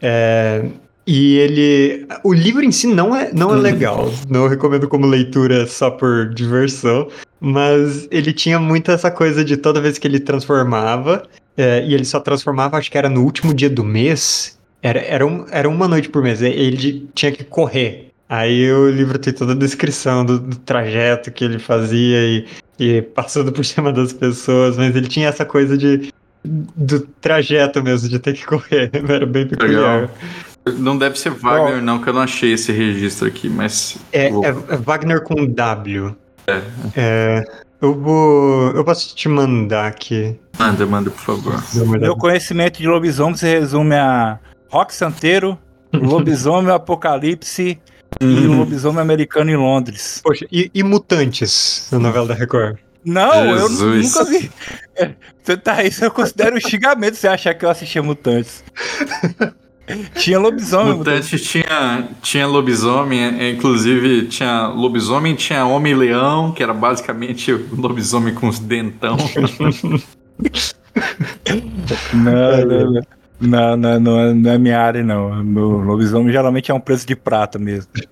[0.00, 0.64] É,
[1.06, 2.06] e ele.
[2.22, 4.12] O livro em si não é, não é legal.
[4.28, 7.08] Não recomendo como leitura só por diversão.
[7.40, 11.24] Mas ele tinha muito essa coisa de toda vez que ele transformava.
[11.56, 14.58] É, e ele só transformava, acho que era no último dia do mês.
[14.82, 16.42] Era, era, um, era uma noite por mês.
[16.42, 18.08] Ele tinha que correr.
[18.28, 22.46] Aí o livro tem toda a descrição do, do trajeto que ele fazia e,
[22.78, 26.10] e, passando por cima das pessoas, mas ele tinha essa coisa de
[26.44, 28.90] do trajeto mesmo, de ter que correr.
[29.08, 30.00] Era bem peculiar.
[30.00, 30.10] Legal.
[30.78, 33.98] Não deve ser Wagner, Bom, não, que eu não achei esse registro aqui, mas.
[34.12, 36.16] É, é, é Wagner com W.
[36.46, 36.62] É.
[36.96, 37.44] é.
[37.80, 38.70] Eu vou.
[38.70, 40.38] Eu posso te mandar aqui.
[40.58, 41.98] Manda, manda, por favor.
[41.98, 44.38] Meu conhecimento de lobisomem se resume a
[44.72, 45.58] Rock Santeiro,
[45.92, 47.78] Lobisomem Apocalipse
[48.18, 48.60] e uhum.
[48.60, 50.22] Lobisomem Americano em Londres.
[50.24, 52.78] Poxa, e, e Mutantes, na novela da Record?
[53.04, 54.16] Não, Jesus.
[54.16, 54.50] eu nunca vi.
[55.42, 58.62] Você tá isso eu considero um xingamento você achar que eu assistia Mutantes.
[60.14, 60.94] tinha lobisomem.
[60.94, 68.32] Mutantes tinha, tinha lobisomem, é, inclusive tinha lobisomem, tinha homem-leão, que era basicamente o lobisomem
[68.32, 69.16] com os dentão.
[72.14, 73.02] não, não, não.
[73.42, 75.42] Não, não, não, é, não é minha área, não.
[75.42, 77.90] Meu lobisomem geralmente é um preço de prata mesmo.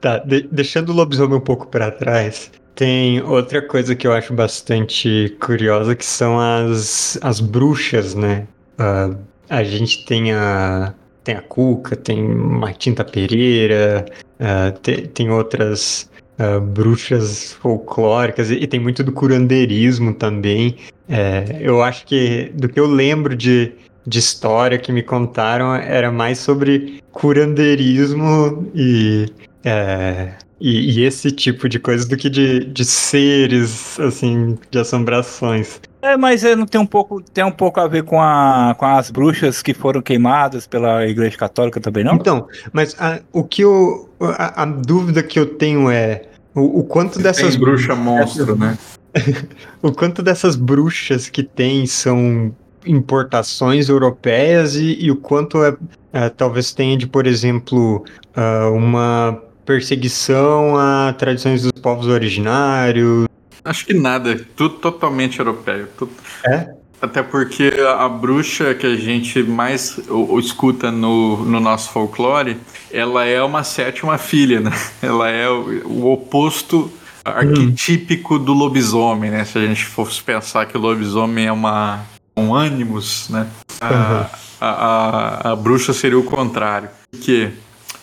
[0.00, 4.32] Tá, de deixando o lobisomem um pouco para trás, tem outra coisa que eu acho
[4.32, 8.46] bastante curiosa, que são as, as bruxas, né?
[8.78, 9.16] Uh,
[9.48, 14.04] a gente tem a, tem a Cuca, tem Martinta Pereira,
[14.40, 20.76] uh, tem, tem outras uh, bruxas folclóricas, e, e, tem muito do curandeirismo também.
[21.08, 23.72] É, eu acho que, do que eu lembro de
[24.06, 29.32] de história que me contaram era mais sobre curandeirismo e,
[29.64, 35.80] é, e, e, esse tipo de coisa do que de, de seres, assim, de assombrações.
[36.02, 38.84] É, mas é, não tem um pouco, tem um pouco a ver com, a, com
[38.84, 42.16] as bruxas que foram queimadas pela Igreja Católica também, não?
[42.16, 44.10] Então, mas a, o que eu.
[44.20, 46.22] A, a, dúvida que eu tenho é
[46.54, 47.52] o, o quanto dessas.
[47.52, 48.76] Tem bruxa monstro, né?
[49.80, 52.54] o quanto dessas bruxas que tem são
[52.86, 55.76] importações europeias e, e o quanto é,
[56.12, 58.04] é, talvez tenha de, por exemplo,
[58.36, 63.26] uh, uma perseguição a tradições dos povos originários.
[63.64, 65.88] Acho que nada, tudo totalmente europeu.
[65.96, 66.12] Tudo...
[66.46, 66.68] É?
[67.00, 69.98] Até porque a, bruxa que a gente mais
[70.38, 72.56] escuta no, no, nosso folclore,
[72.90, 74.70] ela é uma sétima filha, né?
[75.02, 76.90] Ela é o, o oposto
[77.22, 79.44] arquetípico do lobisomem, né?
[79.44, 82.04] Se a gente fosse pensar que o lobisomem é uma
[82.36, 83.46] um ânimos, né?
[83.80, 84.26] A, uhum.
[84.60, 86.88] a, a, a, bruxa seria o contrário.
[87.10, 87.52] Por quê?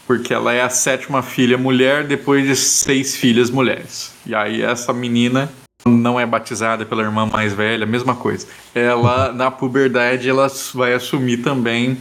[0.07, 4.13] Porque ela é a sétima filha mulher depois de seis filhas mulheres.
[4.25, 5.49] E aí essa menina
[5.85, 8.47] não é batizada pela irmã mais velha, mesma coisa.
[8.75, 11.97] Ela, na puberdade, ela vai assumir também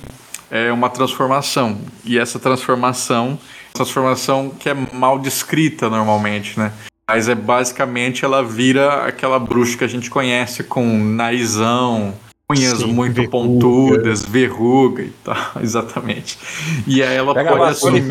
[0.50, 1.80] é, uma transformação.
[2.04, 3.38] E essa transformação,
[3.72, 6.72] transformação que é mal descrita normalmente, né?
[7.12, 12.14] Mas é basicamente ela vira aquela bruxa que a gente conhece com narizão,
[12.48, 13.30] unhas Sim, muito verruga.
[13.32, 16.38] pontudas, verruga e tal, exatamente.
[16.86, 18.04] E aí ela pega pode assumir.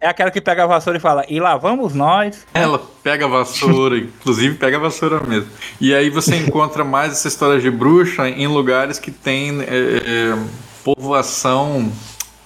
[0.00, 2.46] É aquela que pega a vassoura e fala, e lá vamos nós.
[2.54, 5.50] Ela pega a vassoura, inclusive pega a vassoura mesmo.
[5.80, 10.38] E aí você encontra mais essa história de bruxa em lugares que tem é, é,
[10.84, 11.90] povoação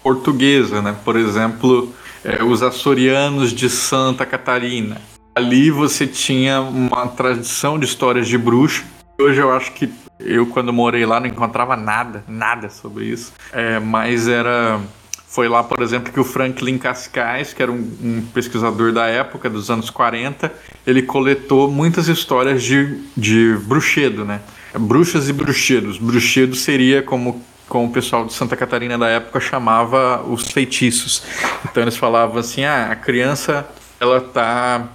[0.02, 0.96] portuguesa, né?
[1.04, 1.92] Por exemplo,
[2.24, 4.96] é, os açorianos de Santa Catarina
[5.38, 8.84] ali você tinha uma tradição de histórias de bruxa.
[9.20, 13.32] Hoje eu acho que eu, quando morei lá, não encontrava nada, nada sobre isso.
[13.52, 14.80] É, mas era.
[15.28, 19.48] Foi lá, por exemplo, que o Franklin Cascais, que era um, um, pesquisador da época,
[19.48, 20.50] dos anos 40,
[20.86, 24.40] ele coletou muitas histórias de, de bruxedo, né?
[24.74, 25.98] Bruxas e bruxedos.
[25.98, 31.22] Bruxedo seria como, como o pessoal de Santa Catarina da época chamava os feitiços.
[31.64, 33.68] Então eles falavam assim: ah, a criança
[34.00, 34.88] ela tá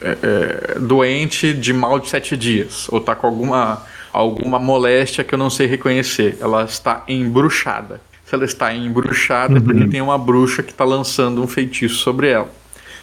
[0.00, 5.34] é, é, doente de mal de sete dias, ou está com alguma, alguma moléstia que
[5.34, 6.36] eu não sei reconhecer.
[6.40, 8.00] Ela está embruxada.
[8.24, 9.60] Se ela está embruxada, uhum.
[9.62, 12.50] porque tem uma bruxa que está lançando um feitiço sobre ela.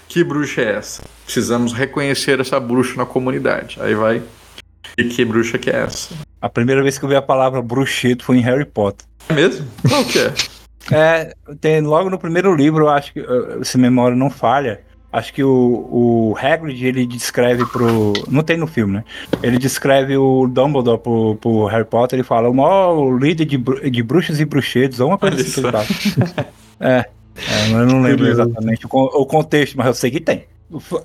[0.07, 1.03] Que bruxa é essa?
[1.23, 3.77] Precisamos reconhecer essa bruxa na comunidade.
[3.81, 4.21] Aí vai.
[4.97, 6.13] E que bruxa que é essa?
[6.39, 9.07] A primeira vez que eu vi a palavra bruxeto foi em Harry Potter.
[9.27, 9.65] É mesmo?
[9.89, 10.33] Qual que é?
[10.91, 13.25] é, tem logo no primeiro livro, eu acho que,
[13.63, 14.81] se memória não falha,
[15.15, 18.11] Acho que o, o Hagrid, ele descreve pro...
[18.29, 19.03] Não tem no filme, né?
[19.41, 24.03] Ele descreve o Dumbledore pro, pro Harry Potter e fala o maior líder de, de
[24.03, 25.85] bruxas e bruxedos, ou uma coisa assim que ele fala.
[26.81, 27.05] é,
[27.37, 30.43] é, eu não lembro exatamente o, o, contexto, mas eu sei que tem.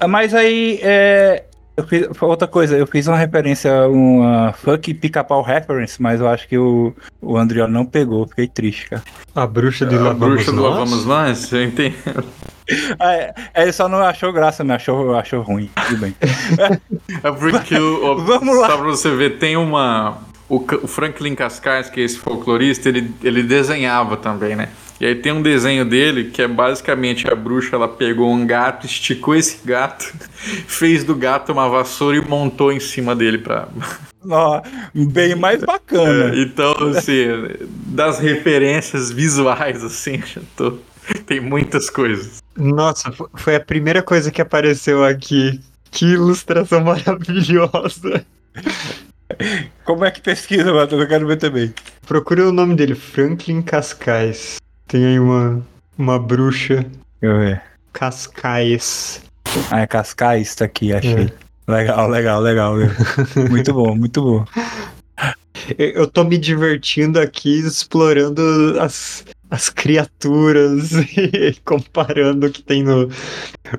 [0.09, 1.45] Mas aí, é,
[1.77, 6.49] eu fiz, outra coisa, eu fiz uma referência, uma fuck pica-pau reference, mas eu acho
[6.49, 6.93] que o,
[7.23, 9.05] o André não pegou, fiquei triste, cara.
[9.37, 11.53] A bruxa de A bruxa do Lavamos Nós?
[11.53, 11.95] Eu entendo.
[13.01, 15.71] É, ele só não achou graça, me achou, achou ruim.
[15.89, 16.15] Tudo bem.
[17.23, 18.69] é porque o, Vamos lá.
[18.69, 20.19] só pra você ver, tem uma.
[20.49, 24.69] O, o Franklin Cascais, que é esse folclorista, ele, ele desenhava também, né?
[25.01, 28.85] E aí tem um desenho dele que é basicamente a bruxa, ela pegou um gato,
[28.85, 30.13] esticou esse gato,
[30.67, 33.69] fez do gato uma vassoura e montou em cima dele pra.
[34.23, 34.61] Oh,
[34.93, 36.35] bem mais bacana.
[36.35, 37.25] É, então, assim,
[37.87, 40.23] das referências visuais, assim,
[40.55, 40.75] tô.
[41.27, 42.40] Tem muitas coisas.
[42.57, 45.61] Nossa, foi a primeira coisa que apareceu aqui.
[45.91, 48.25] Que ilustração maravilhosa.
[49.85, 51.03] Como é que pesquisa, Matheus?
[51.03, 51.75] Eu quero ver também.
[52.07, 54.59] Procure o nome dele, Franklin Cascais.
[54.87, 55.65] Tem aí uma,
[55.97, 56.87] uma bruxa.
[57.21, 57.63] Deixa eu ver.
[57.93, 59.23] Cascais.
[59.71, 61.25] Ah, é Cascais, tá aqui, achei.
[61.25, 61.71] É.
[61.71, 62.75] Legal, legal, legal.
[63.49, 64.45] muito bom, muito bom.
[65.79, 73.09] Eu tô me divertindo aqui explorando as, as criaturas e comparando o que tem no.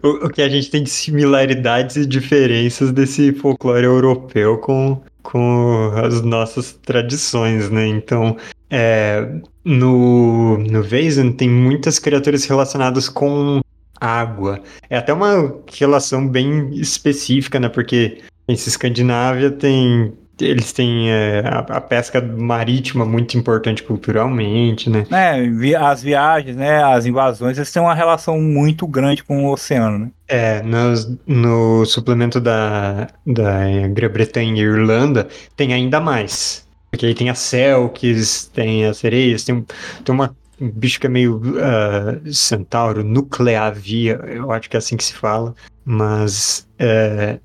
[0.03, 5.91] O, o, que a gente tem de similaridades e diferenças desse folclore europeu com, com
[5.95, 7.87] as nossas tradições, né?
[7.87, 8.35] Então,
[8.69, 9.27] é,
[9.63, 13.61] no, no Vazen tem muitas criaturas relacionadas com
[13.99, 14.61] água.
[14.89, 17.69] É até uma relação bem específica, né?
[17.69, 25.05] Porque em Escandinávia tem eles têm é, a, a, pesca marítima muito importante culturalmente, né?
[25.11, 29.99] É, as viagens, né, as invasões, eles têm uma relação muito grande com o oceano,
[29.99, 30.11] né?
[30.27, 36.65] É, no, no suplemento da, da Grã-Bretanha e Irlanda tem ainda mais.
[36.89, 39.65] Porque aí tem as Selkis, tem as sereias, tem,
[40.03, 44.95] tem uma um bicho que é meio uh, centauro, nucleavia, eu acho que é assim
[44.95, 47.39] que se fala, mas é,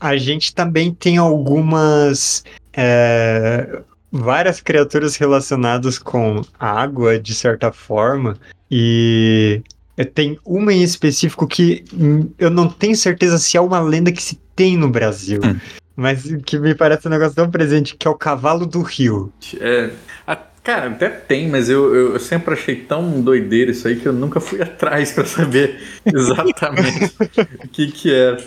[0.00, 8.36] a gente também tem algumas é, várias criaturas relacionadas com água, de certa forma,
[8.70, 9.62] e
[10.14, 11.84] tem uma em específico que
[12.38, 15.40] eu não tenho certeza se é uma lenda que se tem no Brasil.
[15.44, 15.56] Hum.
[15.96, 19.32] Mas que me parece um negócio tão presente, que é o cavalo do rio.
[19.60, 19.90] É,
[20.68, 24.38] Cara, até tem, mas eu, eu sempre achei tão doideiro isso aí que eu nunca
[24.38, 27.10] fui atrás para saber exatamente
[27.64, 28.38] o que que era.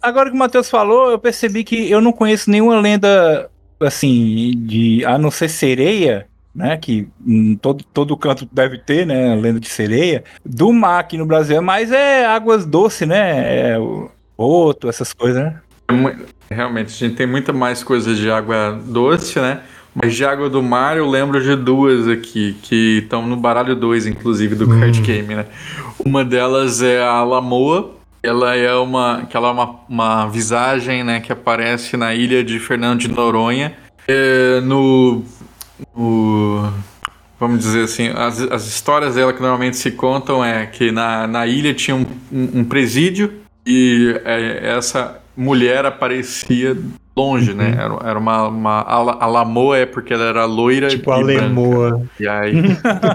[0.00, 5.04] Agora que o Matheus falou, eu percebi que eu não conheço nenhuma lenda assim de
[5.04, 6.76] a não ser sereia, né?
[6.76, 9.34] Que em todo, todo canto deve ter, né?
[9.34, 10.24] Lenda de sereia.
[10.44, 13.72] Do mar aqui no Brasil é mais é águas doces, né?
[13.72, 15.60] É o boto, essas coisas, né?
[16.50, 19.60] É realmente, a gente tem muita mais coisa de água doce, né?
[19.94, 24.06] Mas de Água do Mar eu lembro de duas aqui, que estão no baralho 2,
[24.06, 24.78] inclusive, do hum.
[24.78, 25.46] card game, né?
[26.04, 31.20] Uma delas é a Lamoa, ela é uma, que ela é uma, uma visagem, né,
[31.20, 33.74] que aparece na ilha de Fernando de Noronha.
[34.06, 35.22] É, no,
[35.96, 36.72] no,
[37.40, 41.46] Vamos dizer assim, as, as histórias dela que normalmente se contam é que na, na
[41.46, 43.32] ilha tinha um, um, um presídio
[43.66, 46.76] e é, essa mulher aparecia
[47.16, 47.64] longe, né?
[47.64, 47.70] uhum.
[47.70, 47.82] né?
[47.82, 51.16] Era, era uma, uma a, a Lamoa é porque ela era loira tipo e a
[51.16, 52.02] Lemoa.
[52.20, 52.62] E aí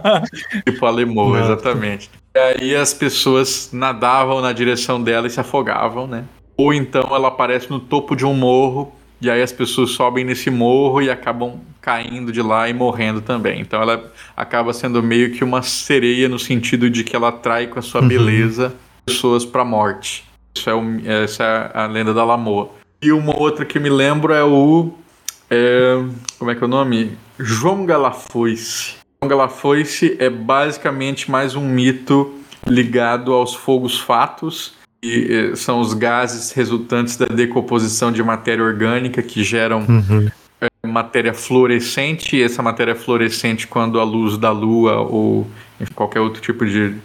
[0.66, 2.10] tipo a Lemoa, exatamente.
[2.36, 6.26] E aí as pessoas nadavam na direção dela e se afogavam, né?
[6.58, 10.50] Ou então ela aparece no topo de um morro e aí as pessoas sobem nesse
[10.50, 13.62] morro e acabam caindo de lá e morrendo também.
[13.62, 17.80] Então ela acaba sendo meio que uma sereia no sentido de que ela atrai com
[17.80, 18.08] a sua uhum.
[18.10, 18.76] beleza
[19.06, 20.26] pessoas para morte.
[20.58, 22.70] Isso é o, essa é a lenda da Lamoa.
[23.02, 24.94] E uma outra que me lembro é o.
[25.50, 26.04] É,
[26.38, 27.18] como é que é o nome?
[27.40, 29.05] João Galafoice.
[29.28, 32.34] Galafoice é basicamente mais um mito
[32.68, 39.22] ligado aos fogos fatos, que é, são os gases resultantes da decomposição de matéria orgânica
[39.22, 40.30] que geram uhum.
[40.62, 45.48] é, matéria fluorescente, e essa matéria fluorescente, quando a luz da lua ou
[45.94, 46.96] qualquer outro tipo de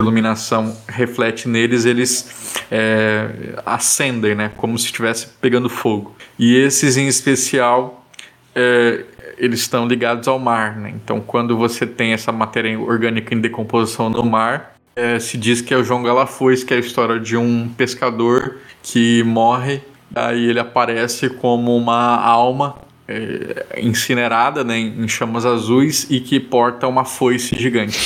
[0.00, 4.52] iluminação reflete neles, eles é, acendem, né?
[4.56, 6.14] Como se estivesse pegando fogo.
[6.38, 8.06] E esses em especial,
[8.54, 9.04] é,
[9.38, 10.92] eles estão ligados ao mar, né?
[10.94, 15.72] Então, quando você tem essa matéria orgânica em decomposição no mar, é, se diz que
[15.72, 19.80] é o João Galafuz, que é a história de um pescador que morre,
[20.14, 22.76] aí ele aparece como uma alma
[23.06, 27.98] é, incinerada, né, em chamas azuis e que porta uma foice gigante.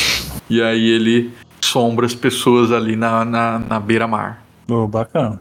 [0.51, 1.30] E aí ele
[1.61, 4.45] sombra as pessoas ali na, na, na beira-mar.
[4.68, 5.41] Oh, bacana.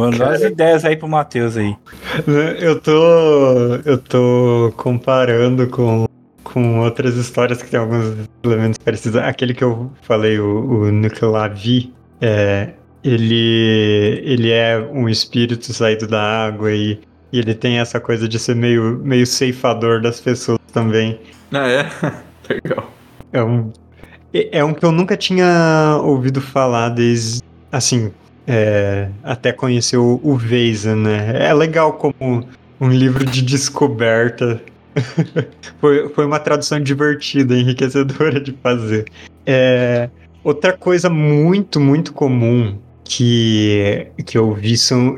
[0.00, 1.76] Mandar as ideias aí pro Matheus aí.
[2.58, 2.92] Eu tô.
[3.84, 6.06] Eu tô comparando com,
[6.42, 9.20] com outras histórias que tem alguns elementos parecidos.
[9.20, 12.70] Aquele que eu falei, o, o Nucleavi, é,
[13.04, 18.38] ele, ele é um espírito saído da água e, e ele tem essa coisa de
[18.38, 21.20] ser meio, meio ceifador das pessoas também.
[21.52, 21.90] Ah, é?
[22.48, 22.90] Legal.
[23.32, 23.70] É um
[24.32, 28.12] é, é um que eu nunca tinha ouvido falar desde, assim,
[28.52, 31.48] é, até conhecer o, Veiza, né?
[31.48, 32.44] É legal como
[32.80, 34.60] um livro de descoberta.
[35.80, 39.04] foi, foi uma tradução divertida, enriquecedora de fazer.
[39.46, 40.10] É,
[40.42, 45.16] outra coisa muito, muito comum que, que eu vi são,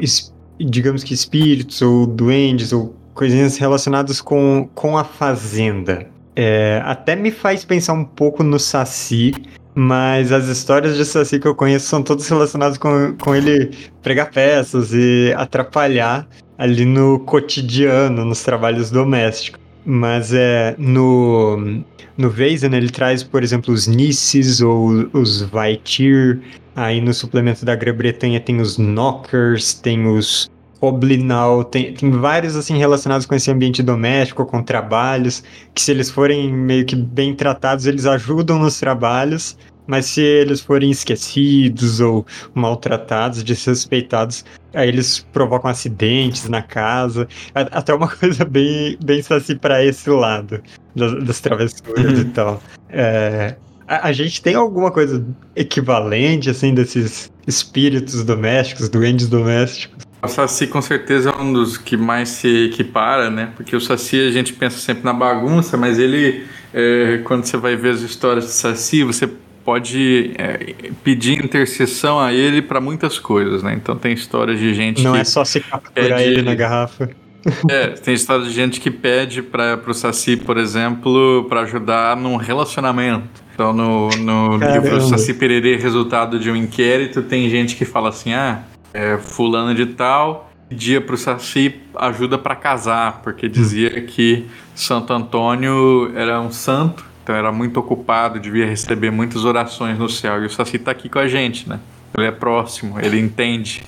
[0.60, 6.06] digamos que espíritos ou duendes ou coisinhas relacionadas com, com a fazenda.
[6.36, 9.32] É, até me faz pensar um pouco no Saci,
[9.74, 13.70] mas as histórias de Saci que eu conheço são todas relacionadas com, com ele
[14.02, 19.60] pregar peças e atrapalhar ali no cotidiano, nos trabalhos domésticos.
[19.84, 21.84] Mas é no
[22.16, 26.40] no Weizen ele traz, por exemplo, os Nisses ou os Vaitir.
[26.76, 30.50] Aí no suplemento da Grã-Bretanha tem os Knockers, tem os
[30.84, 36.10] Oblinal, tem, tem vários assim relacionados com esse ambiente doméstico, com trabalhos, que se eles
[36.10, 39.56] forem meio que bem tratados, eles ajudam nos trabalhos,
[39.86, 47.94] mas se eles forem esquecidos ou maltratados, desrespeitados, aí eles provocam acidentes na casa, até
[47.94, 50.60] uma coisa bem, bem assim para esse lado
[50.96, 52.60] das, das travessuras e tal.
[52.88, 53.54] É,
[53.86, 55.24] a, a, gente tem alguma coisa
[55.54, 60.10] equivalente, assim, desses espíritos domésticos, duendes domésticos?
[60.24, 63.50] O Saci com certeza é um dos que mais se equipara, né?
[63.56, 67.74] Porque o Saci a gente pensa sempre na bagunça, mas ele, é, quando você vai
[67.74, 69.28] ver as histórias do Saci, você
[69.64, 73.74] pode é, pedir intercessão a ele para muitas coisas, né?
[73.74, 76.30] Então tem histórias de gente Não é só se capturar pede...
[76.30, 77.10] ele na garrafa.
[77.68, 82.36] É, tem histórias de gente que pede para o Saci, por exemplo, para ajudar num
[82.36, 83.42] relacionamento.
[83.52, 88.32] Então no, no livro Saci Pererê, resultado de um inquérito, tem gente que fala assim,
[88.32, 88.62] ah
[88.92, 95.12] é, fulano de tal pedia para o Saci ajuda para casar, porque dizia que Santo
[95.12, 100.42] Antônio era um santo, então era muito ocupado, devia receber muitas orações no céu.
[100.42, 101.78] E o Saci está aqui com a gente, né?
[102.16, 103.82] Ele é próximo, ele entende.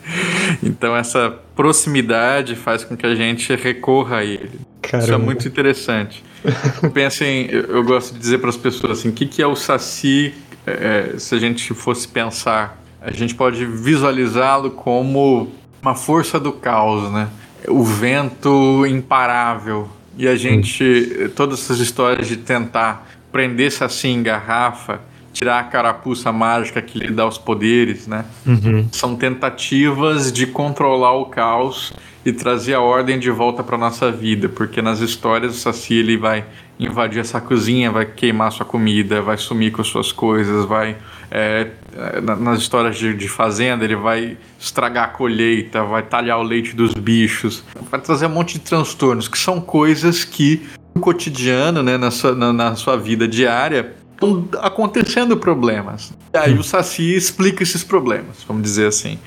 [0.62, 4.60] então essa proximidade faz com que a gente recorra a ele.
[4.82, 5.04] Caramba.
[5.04, 6.22] Isso é muito interessante.
[6.92, 9.56] Pensem, eu, eu gosto de dizer para as pessoas assim, o que, que é o
[9.56, 10.34] Saci,
[10.66, 17.10] é, se a gente fosse pensar, a gente pode visualizá-lo como uma força do caos,
[17.12, 17.28] né?
[17.68, 19.88] O vento imparável.
[20.16, 25.00] E a gente, todas essas histórias de tentar prender-se assim em garrafa,
[25.32, 28.24] tirar a carapuça mágica que lhe dá os poderes, né?
[28.44, 28.88] Uhum.
[28.90, 31.92] São tentativas de controlar o caos
[32.24, 36.16] e trazer a ordem de volta para nossa vida, porque nas histórias o Saci ele
[36.16, 36.44] vai
[36.78, 40.96] invadir essa cozinha, vai queimar sua comida, vai sumir com suas coisas, vai
[41.30, 41.68] é,
[42.38, 46.94] nas histórias de, de, fazenda ele vai estragar a colheita, vai talhar o leite dos
[46.94, 52.10] bichos, vai trazer um monte de transtornos que são coisas que no cotidiano, né, na
[52.10, 56.12] sua, na, na sua vida diária estão acontecendo problemas.
[56.32, 59.18] E aí o Saci explica esses problemas, vamos dizer assim.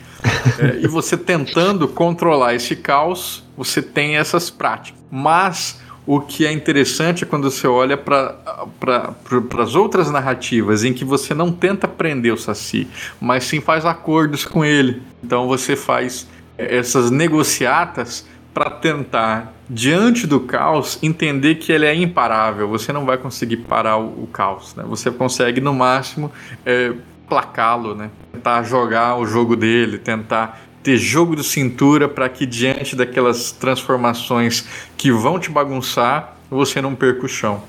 [0.59, 4.99] É, e você tentando controlar esse caos, você tem essas práticas.
[5.09, 8.33] Mas o que é interessante é quando você olha para
[8.79, 9.13] pra,
[9.59, 12.87] as outras narrativas em que você não tenta prender o Saci,
[13.19, 15.01] mas sim faz acordos com ele.
[15.23, 16.27] Então você faz
[16.57, 22.67] é, essas negociatas para tentar, diante do caos, entender que ele é imparável.
[22.67, 24.75] Você não vai conseguir parar o, o caos.
[24.75, 24.83] Né?
[24.87, 26.31] Você consegue, no máximo,
[26.65, 26.93] é,
[27.29, 28.09] placá-lo, né?
[28.33, 34.65] tentar jogar o jogo dele, tentar ter jogo de cintura para que diante daquelas transformações
[34.97, 37.63] que vão te bagunçar, você não perca o chão.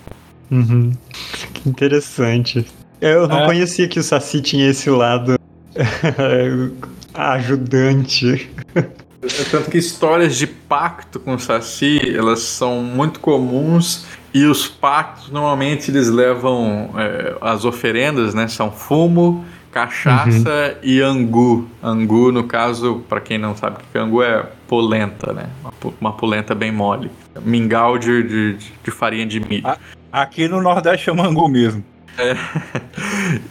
[0.50, 0.92] Uhum.
[1.54, 2.66] Que interessante.
[3.00, 3.46] Eu não é.
[3.46, 5.38] conhecia que o Saci tinha esse lado
[7.14, 8.50] ajudante.
[9.50, 14.04] Tanto que histórias de pacto com o Saci, elas são muito comuns
[14.34, 18.48] e os pactos normalmente eles levam é, as oferendas, né?
[18.48, 20.78] São fumo, cachaça uhum.
[20.82, 21.68] e angu.
[21.82, 25.46] Angu, no caso, para quem não sabe, que angu é polenta, né?
[26.00, 27.10] Uma, polenta bem mole.
[27.40, 29.66] Mingau de, de, de farinha de milho.
[30.12, 31.82] Aqui no Nordeste chama angu mesmo.
[32.18, 32.36] É.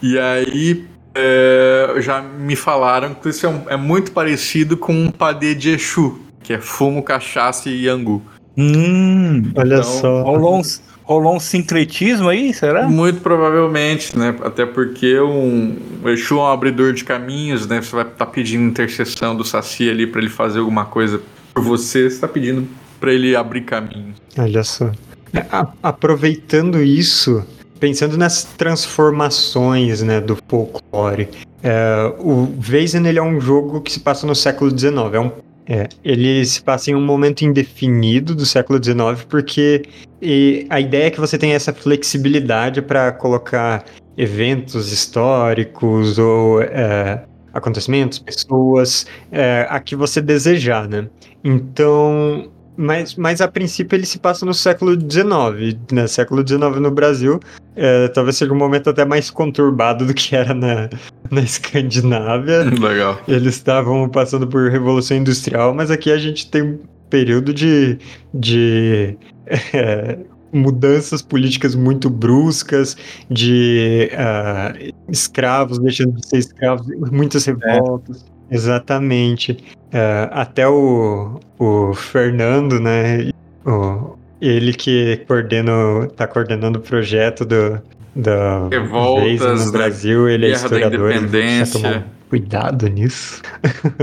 [0.01, 5.09] E aí, é, já me falaram que isso é, um, é, muito parecido com um
[5.09, 8.22] padê de Exu, que é fumo, cachaça e angu.
[8.57, 10.24] Hum, olha então, só.
[10.38, 12.88] Uns, rolou um sincretismo aí, será?
[12.88, 14.36] Muito provavelmente, né?
[14.43, 17.82] Até porque um, o Exu é um abridor de caminhos, né?
[17.82, 21.22] Você vai estar tá pedindo intercessão do Saci ali para ele fazer alguma coisa
[21.53, 22.68] por você, você está pedindo
[22.99, 24.16] para ele abrir caminhos.
[24.38, 24.91] Olha só.
[25.34, 25.45] É,
[25.82, 27.45] aproveitando isso,
[27.80, 31.30] pensando nas transformações né, do folclore,
[31.64, 34.93] é, o Weizen ele é um jogo que se passa no século XIX.
[35.14, 35.32] É um
[35.68, 39.84] é, ele se passa em um momento indefinido do século XIX, porque
[40.70, 43.86] a ideia é que você tem essa flexibilidade para colocar
[44.18, 51.07] eventos históricos ou é, acontecimentos, pessoas, é, a que você desejar, né?
[51.43, 52.51] Então,
[52.82, 56.07] mas, mas a princípio ele se passa no século XIX, né?
[56.07, 57.39] Século XIX no Brasil,
[57.75, 60.89] é, talvez seja um momento até mais conturbado do que era na,
[61.29, 62.63] na Escandinávia.
[62.79, 63.21] Legal.
[63.27, 67.99] Eles estavam passando por revolução industrial, mas aqui a gente tem um período de,
[68.34, 69.15] de
[69.73, 70.17] é,
[70.51, 72.97] mudanças políticas muito bruscas,
[73.29, 78.25] de uh, escravos deixando de ser escravos, muitas revoltas.
[78.27, 78.41] É.
[78.52, 79.54] Exatamente.
[79.93, 83.32] Uh, até o, o Fernando, né?
[83.66, 87.82] O, ele que coordena, tá coordenando o projeto do,
[88.16, 89.72] da Revoltas, no né?
[89.72, 91.14] Brasil, ele é historiador,
[91.72, 93.41] tomar cuidado nisso.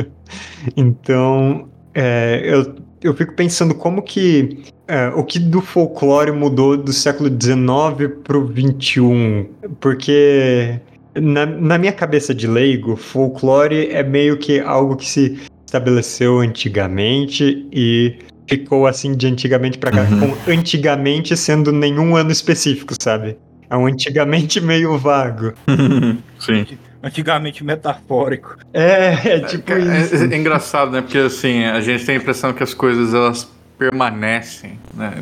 [0.77, 6.93] então, é, eu, eu fico pensando como que é, o que do folclore mudou do
[6.93, 9.49] século XIX para o XXI,
[9.81, 10.81] porque
[11.21, 17.67] na, na minha cabeça de leigo, folclore é meio que algo que se estabeleceu antigamente
[17.73, 20.35] e ficou assim de antigamente para cá, uhum.
[20.35, 23.37] com antigamente sendo nenhum ano específico, sabe?
[23.71, 25.53] É um antigamente meio vago.
[26.41, 26.67] Sim.
[27.03, 28.57] Antigamente metafórico.
[28.73, 30.15] É, é tipo é, é, isso.
[30.17, 31.03] É, é, engraçado, né?
[31.03, 33.49] Porque assim, a gente tem a impressão que as coisas elas
[33.79, 35.15] permanecem né,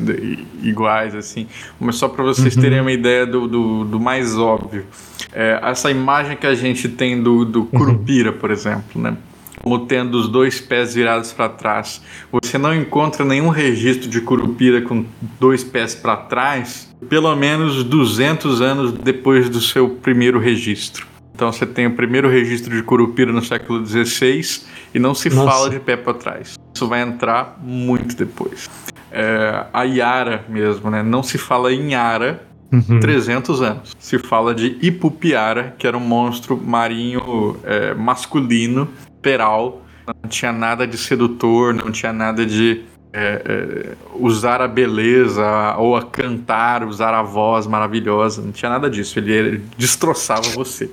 [0.63, 1.47] iguais, assim.
[1.79, 2.61] Mas só para vocês uhum.
[2.61, 4.85] terem uma ideia do, do, do mais óbvio.
[5.31, 7.65] É, essa imagem que a gente tem do, do uhum.
[7.67, 9.15] Curupira, por exemplo, né?
[9.61, 12.01] Como tendo os dois pés virados para trás.
[12.31, 15.03] Você não encontra nenhum registro de Curupira com
[15.39, 21.05] dois pés para trás, pelo menos 200 anos depois do seu primeiro registro.
[21.37, 24.61] Então você tem o primeiro registro de Curupira no século XVI
[24.93, 25.51] e não se Nossa.
[25.51, 26.57] fala de pé para trás.
[26.73, 28.67] Isso vai entrar muito depois.
[29.11, 31.03] É, a Yara mesmo, né?
[31.03, 32.99] Não se fala em Yara uhum.
[32.99, 33.95] 300 anos.
[33.99, 38.87] Se fala de Ipupiara, que era um monstro marinho é, masculino,
[39.21, 39.81] peral.
[40.05, 45.95] Não tinha nada de sedutor, não tinha nada de é, é, usar a beleza ou
[45.95, 49.19] a cantar, usar a voz maravilhosa, não tinha nada disso.
[49.19, 50.89] Ele, ele destroçava você.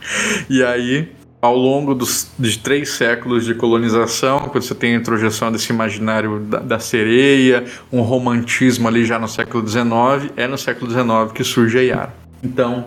[0.50, 1.10] e aí,
[1.40, 6.40] ao longo dos, de três séculos de colonização, quando você tem a introjeção desse imaginário
[6.40, 11.44] da, da, sereia, um romantismo ali já no século XIX, é no século XIX que
[11.44, 12.14] surge a Yara.
[12.42, 12.86] Então,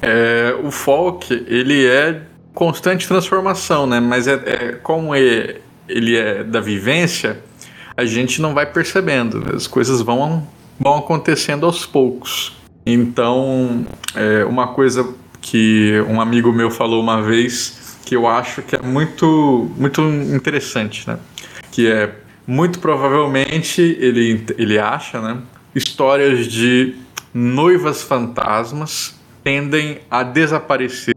[0.00, 2.22] é, o folk, ele é
[2.52, 4.00] constante transformação, né?
[4.00, 5.56] Mas é, é como é,
[5.88, 7.40] ele é da vivência,
[7.96, 9.54] a gente não vai percebendo.
[9.54, 10.46] As coisas vão,
[10.78, 12.56] vão acontecendo aos poucos.
[12.84, 18.76] Então, é uma coisa que um amigo meu falou uma vez que eu acho que
[18.76, 21.18] é muito, muito interessante, né?
[21.70, 22.14] Que é
[22.46, 25.38] muito provavelmente ele, ele acha, né?
[25.74, 26.94] Histórias de
[27.32, 31.14] noivas fantasmas tendem a desaparecer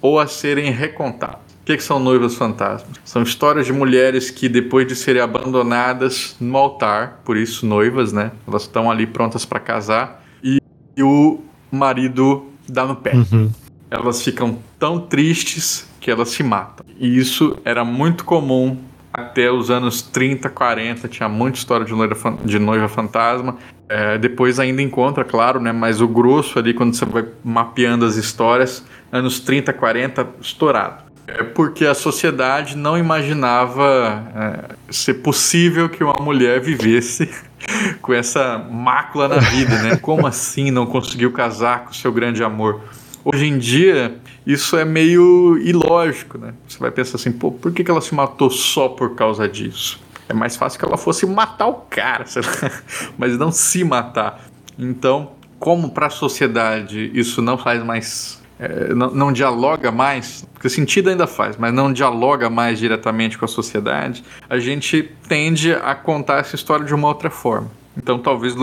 [0.00, 1.52] ou a serem recontadas.
[1.62, 2.98] O que, que, são noivas fantasmas?
[3.04, 8.32] São histórias de mulheres que, depois de serem abandonadas no altar, por isso noivas, né?
[8.48, 10.58] Elas estão ali prontas para casar e,
[10.96, 11.40] e, o
[11.70, 13.14] marido dá no pé.
[13.14, 13.48] Uhum.
[13.88, 16.84] Elas ficam tão tristes que elas se matam.
[16.98, 18.76] E isso era muito comum
[19.14, 21.06] até os anos 30, 40.
[21.06, 23.56] Tinha muita história de noiva, de noiva fantasma.
[23.88, 25.70] É, depois ainda encontra, claro, né?
[25.70, 31.04] Mas o grosso ali, quando você vai mapeando as histórias, anos 30, 40, estourado.
[31.24, 37.30] É porque a sociedade não imaginava é, ser possível que uma mulher vivesse
[38.02, 39.96] com essa mácula na vida, né?
[39.96, 42.80] Como assim não conseguiu casar com seu grande amor?
[43.24, 44.16] Hoje em dia,
[44.46, 46.54] isso é meio ilógico, né?
[46.66, 50.00] Você vai pensar assim, pô, por que ela se matou só por causa disso?
[50.28, 52.24] É mais fácil que ela fosse matar o cara,
[53.16, 54.44] mas não se matar.
[54.78, 60.68] Então, como para a sociedade isso não faz mais é, não, não, dialoga mais, porque
[60.68, 65.96] sentido ainda faz, mas não dialoga mais diretamente com a sociedade, a gente tende a
[65.96, 67.68] contar essa história de uma outra forma.
[67.96, 68.54] Então, talvez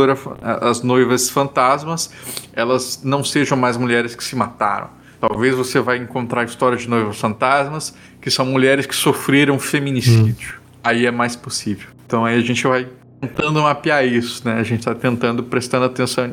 [0.61, 2.11] as noivas fantasmas
[2.53, 4.89] elas não sejam mais mulheres que se mataram.
[5.19, 10.55] Talvez você vai encontrar histórias de noivas fantasmas que são mulheres que sofreram feminicídio.
[10.55, 10.69] Hum.
[10.83, 11.89] Aí é mais possível.
[12.05, 12.87] Então, aí a gente vai
[13.19, 14.53] tentando mapear isso, né?
[14.53, 16.31] A gente está tentando, prestando atenção,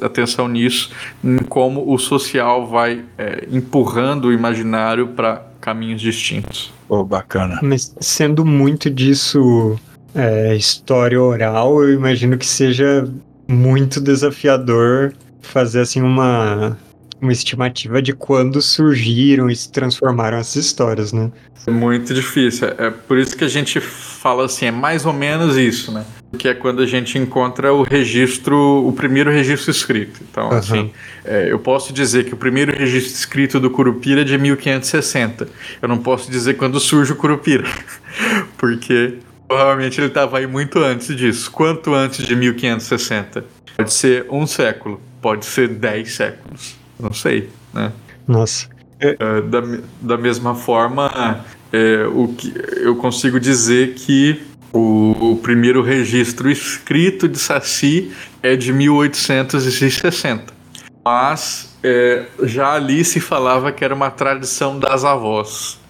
[0.00, 0.90] atenção nisso,
[1.24, 6.72] em como o social vai é, empurrando o imaginário para caminhos distintos.
[6.88, 7.58] Oh, bacana.
[7.62, 9.78] Mas sendo muito disso
[10.14, 13.08] é, história oral, eu imagino que seja
[13.48, 16.76] muito desafiador fazer assim uma
[17.20, 21.30] uma estimativa de quando surgiram e se transformaram essas histórias, né?
[21.66, 22.68] É muito difícil.
[22.78, 26.04] É por isso que a gente fala assim, é mais ou menos isso, né?
[26.38, 28.56] Que é quando a gente encontra o registro,
[28.86, 30.20] o primeiro registro escrito.
[30.30, 30.56] Então, uhum.
[30.56, 30.90] assim,
[31.24, 35.46] é, eu posso dizer que o primeiro registro escrito do Curupira é de 1560.
[35.82, 37.68] Eu não posso dizer quando surge o Curupira,
[38.56, 39.18] porque
[39.50, 41.50] provavelmente ele estava aí muito antes disso.
[41.50, 43.44] Quanto antes de 1560?
[43.76, 46.76] Pode ser um século, pode ser dez séculos.
[47.00, 47.90] Não sei, né?
[48.28, 48.68] Nossa.
[49.00, 49.60] É, da,
[50.00, 54.40] da mesma forma, é, o que eu consigo dizer que
[54.72, 60.54] o, o, primeiro registro escrito de Saci é de 1860.
[61.04, 65.80] Mas é, já ali se falava que era uma tradição das avós.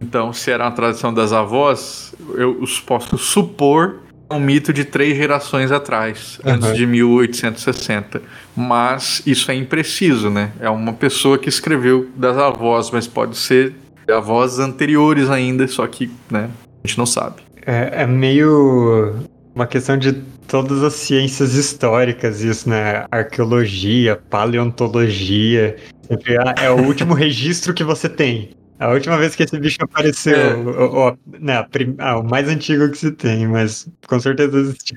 [0.00, 4.00] Então, se era uma tradição das avós, eu posso supor
[4.30, 6.52] um mito de três gerações atrás, uhum.
[6.52, 8.22] antes de 1860.
[8.56, 10.52] Mas isso é impreciso, né?
[10.58, 13.74] É uma pessoa que escreveu das avós, mas pode ser
[14.10, 16.50] avós anteriores ainda, só que né,
[16.82, 17.42] a gente não sabe.
[17.64, 19.14] É, é meio
[19.54, 20.12] uma questão de
[20.48, 23.04] todas as ciências históricas, isso, né?
[23.10, 25.76] Arqueologia, paleontologia.
[26.08, 28.50] É, é o último registro que você tem.
[28.82, 30.54] A última vez que esse bicho apareceu, é.
[30.54, 31.64] o, o, né,
[31.98, 34.96] ah, o mais antigo que se tem, mas com certeza existiu.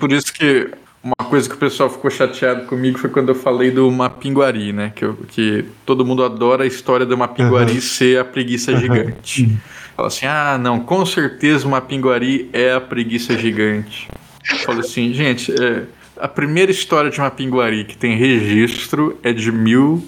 [0.00, 0.70] Por isso que
[1.02, 4.90] uma coisa que o pessoal ficou chateado comigo foi quando eu falei do Mapinguari, né?
[4.96, 7.80] Que, eu, que todo mundo adora a história do Mapinguari uhum.
[7.82, 8.78] ser a preguiça uhum.
[8.78, 9.58] gigante.
[9.94, 14.08] Fala assim, ah, não, com certeza o Mapinguari é a preguiça gigante.
[14.50, 15.82] Eu falo assim, gente, é,
[16.18, 20.02] a primeira história de Mapinguari que tem registro é de mil...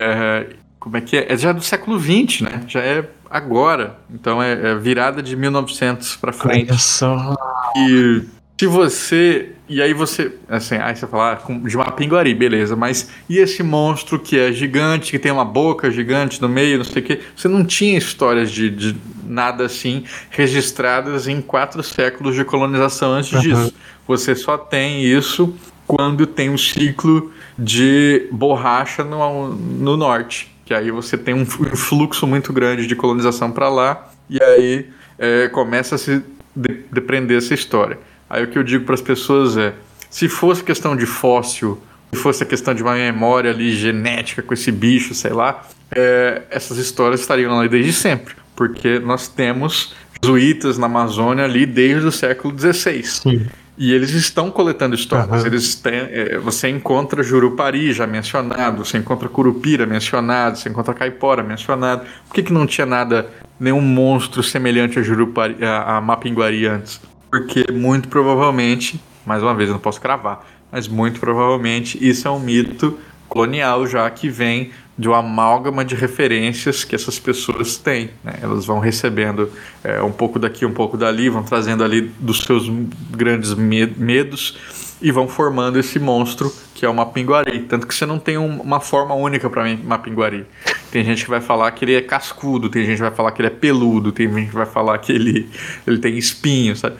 [0.00, 0.46] É,
[0.86, 1.32] como é que é?
[1.32, 2.62] É já do século XX, né?
[2.68, 3.98] Já é agora.
[4.08, 6.70] Então é, é virada de 1900 para frente.
[6.70, 7.34] Olha só.
[7.76, 8.22] E
[8.56, 13.10] se você e aí você, assim, aí você fala ah, de uma pinguari, beleza, mas
[13.28, 17.02] e esse monstro que é gigante, que tem uma boca gigante no meio, não sei
[17.02, 17.20] o quê?
[17.34, 23.32] Você não tinha histórias de, de nada assim registradas em quatro séculos de colonização antes
[23.32, 23.40] uhum.
[23.40, 23.74] disso.
[24.06, 25.52] Você só tem isso
[25.84, 32.26] quando tem um ciclo de borracha no, no norte, que aí você tem um fluxo
[32.26, 36.22] muito grande de colonização para lá, e aí é, começa a se
[36.90, 37.98] depreender essa história.
[38.28, 39.72] Aí o que eu digo para as pessoas é:
[40.10, 41.80] se fosse questão de fóssil,
[42.12, 45.64] se fosse a questão de uma memória ali genética com esse bicho, sei lá,
[45.94, 52.08] é, essas histórias estariam lá desde sempre, porque nós temos jesuítas na Amazônia ali desde
[52.08, 53.04] o século XVI.
[53.04, 53.46] Sim.
[53.78, 55.42] E eles estão coletando histórias.
[55.42, 55.46] Uhum.
[55.46, 61.42] Eles têm, é, você encontra Jurupari já mencionado, você encontra Curupira mencionado, você encontra Caipora
[61.42, 62.06] mencionado.
[62.26, 63.28] Por que, que não tinha nada,
[63.60, 67.00] nenhum monstro semelhante a Jurupari, a, a Mapinguari antes?
[67.30, 72.30] porque muito provavelmente, mais uma vez, eu não posso cravar, mas muito provavelmente isso é
[72.30, 72.98] um mito
[73.28, 78.10] colonial já que vem de uma amálgama de referências que essas pessoas têm.
[78.24, 78.34] Né?
[78.42, 79.50] Elas vão recebendo
[79.84, 82.68] é, um pouco daqui, um pouco dali, vão trazendo ali dos seus
[83.10, 84.58] grandes medos
[85.00, 87.60] e vão formando esse monstro que é o Mapinguari.
[87.60, 90.44] Tanto que você não tem um, uma forma única para Mapinguari.
[90.90, 93.40] Tem gente que vai falar que ele é cascudo, tem gente que vai falar que
[93.40, 95.48] ele é peludo, tem gente que vai falar que ele,
[95.86, 96.96] ele tem espinho, sabe?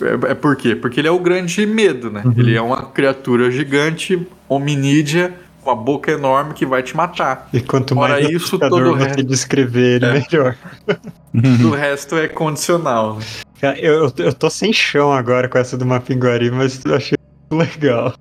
[0.00, 0.74] É, é por quê?
[0.74, 2.22] Porque ele é o grande medo, né?
[2.24, 2.34] Uhum.
[2.36, 5.34] Ele é uma criatura gigante, hominídea,
[5.68, 7.46] com a boca enorme que vai te matar.
[7.52, 10.12] E quanto Fora mais isso, todo o resto descrever ele, é.
[10.12, 10.56] melhor.
[11.62, 13.18] o resto é condicional.
[13.60, 13.76] Né?
[13.78, 17.18] Eu, eu tô sem chão agora com essa do Mapinguari, mas eu achei
[17.50, 18.14] legal.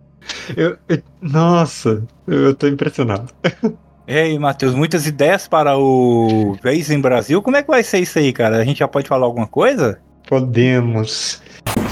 [0.57, 3.31] Eu, eu, nossa, eu tô impressionado.
[4.05, 7.41] Ei, Matheus, muitas ideias para o Vez em Brasil.
[7.41, 8.57] Como é que vai ser isso aí, cara?
[8.57, 9.99] A gente já pode falar alguma coisa?
[10.27, 11.41] Podemos.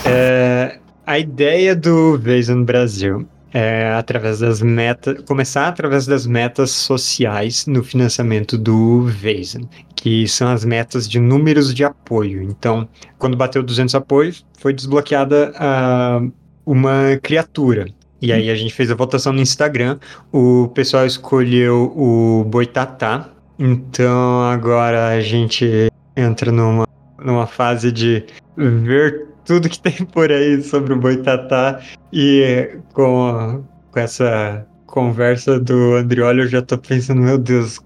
[0.05, 3.25] É, a ideia do Vez no Brasil
[3.55, 10.49] é através das metas, começar através das metas sociais no financiamento do Vezen, que são
[10.49, 12.43] as metas de números de apoio.
[12.43, 12.85] Então,
[13.17, 16.33] quando bateu 200 apoios, foi desbloqueada uh,
[16.65, 17.85] uma criatura.
[18.21, 19.99] E aí a gente fez a votação no Instagram.
[20.33, 23.29] O pessoal escolheu o Boitatá.
[23.57, 26.85] Então agora a gente entra numa,
[27.23, 28.25] numa fase de
[28.57, 31.79] ver tudo que tem por aí sobre o Boitatá.
[32.11, 37.79] E com, com essa conversa do Andrioli, eu já tô pensando, meu Deus,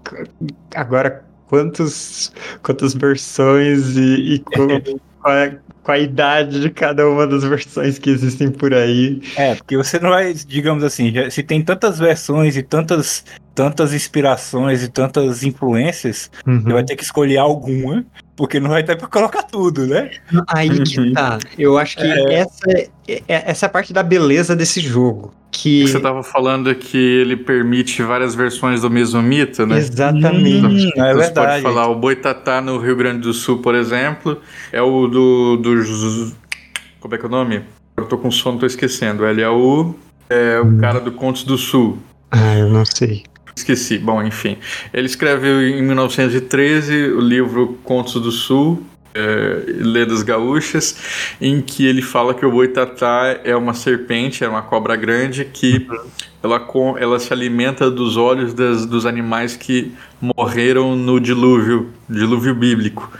[0.74, 2.32] agora quantos,
[2.62, 4.80] quantas versões e, e como,
[5.20, 9.20] qual, é, com a idade de cada uma das versões que existem por aí.
[9.36, 13.24] É, porque você não vai, digamos assim, já, se tem tantas versões e tantas,
[13.54, 16.60] tantas inspirações e tantas influências, uhum.
[16.60, 18.04] você vai ter que escolher alguma,
[18.36, 20.10] porque não vai ter para colocar tudo, né?
[20.48, 21.12] Aí que uhum.
[21.12, 21.38] tá.
[21.58, 22.34] Eu acho que é.
[22.34, 25.34] essa, é, é, essa é a parte da beleza desse jogo.
[25.50, 25.86] Que...
[25.86, 29.78] Você estava falando que ele permite várias versões do mesmo mito, né?
[29.78, 30.86] Exatamente.
[30.86, 31.62] Hum, é você verdade.
[31.62, 34.40] pode falar o Boitatá no Rio Grande do Sul, por exemplo,
[34.72, 36.32] é o do, do
[37.00, 37.62] como é que é o nome?
[37.96, 39.26] Eu tô com sono, tô esquecendo.
[39.26, 39.94] Ele é o
[40.28, 40.78] é o hum.
[40.78, 41.98] cara do Contos do Sul.
[42.30, 43.24] Ah, eu não sei.
[43.60, 43.98] Esqueci.
[43.98, 44.56] Bom, enfim.
[44.92, 48.82] Ele escreveu em 1913 o livro Contos do Sul,
[49.14, 50.96] é, Lendas Gaúchas,
[51.40, 55.86] em que ele fala que o boitatá é uma serpente, é uma cobra grande que
[56.42, 56.66] ela,
[56.98, 63.10] ela se alimenta dos olhos das, dos animais que morreram no dilúvio, dilúvio bíblico.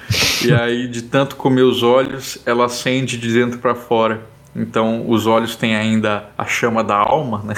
[0.44, 4.22] e aí, de tanto comer os olhos, ela acende de dentro para fora.
[4.54, 7.54] Então, os olhos têm ainda a chama da alma, né?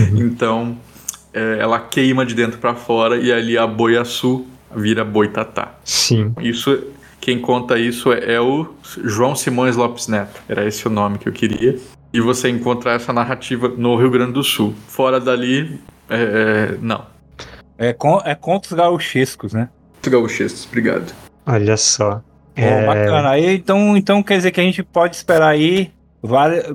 [0.00, 0.26] Uhum.
[0.26, 0.76] Então,
[1.36, 5.74] é, ela queima de dentro para fora e ali a boiaçu vira boitatá.
[5.84, 6.34] Sim.
[6.40, 6.82] Isso
[7.20, 10.40] quem conta isso é, é o João Simões Lopes Neto.
[10.48, 11.76] Era esse o nome que eu queria.
[12.12, 14.74] E você encontra essa narrativa no Rio Grande do Sul.
[14.86, 17.04] Fora dali, é, é, não.
[17.76, 19.68] É, con é contos gauchescos, né?
[19.96, 21.12] Contos gauchescos, obrigado.
[21.44, 22.22] Olha só.
[22.54, 22.86] é...
[22.86, 23.30] Bacana.
[23.30, 25.90] Aí, então, então quer dizer que a gente pode esperar aí
[26.26, 26.66] várias,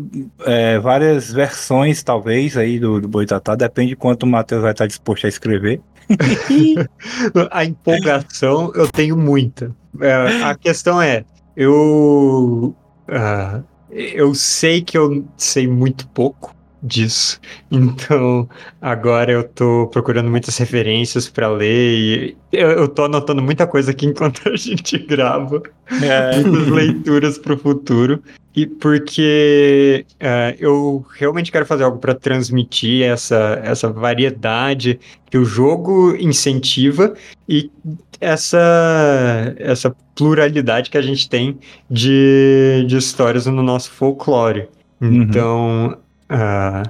[0.45, 3.55] é, várias versões, talvez, aí do, do Boitatá.
[3.55, 5.81] Depende de quanto o Matheus vai estar disposto a escrever.
[7.51, 9.75] a empolgação eu tenho muita.
[9.99, 11.25] É, a questão é,
[11.55, 12.75] eu.
[13.07, 17.39] Uh, eu sei que eu sei muito pouco disso.
[17.71, 18.49] Então,
[18.81, 23.91] agora eu tô procurando muitas referências para ler e eu, eu tô anotando muita coisa
[23.91, 25.61] aqui enquanto a gente grava.
[26.01, 26.39] É.
[26.41, 28.21] Muitas leituras para o futuro.
[28.55, 34.99] E porque uh, eu realmente quero fazer algo para transmitir essa, essa variedade
[35.29, 37.13] que o jogo incentiva
[37.47, 37.71] e
[38.19, 41.57] essa, essa pluralidade que a gente tem
[41.89, 44.67] de, de histórias no nosso folclore.
[44.99, 45.95] Uhum.
[46.31, 46.89] Uh,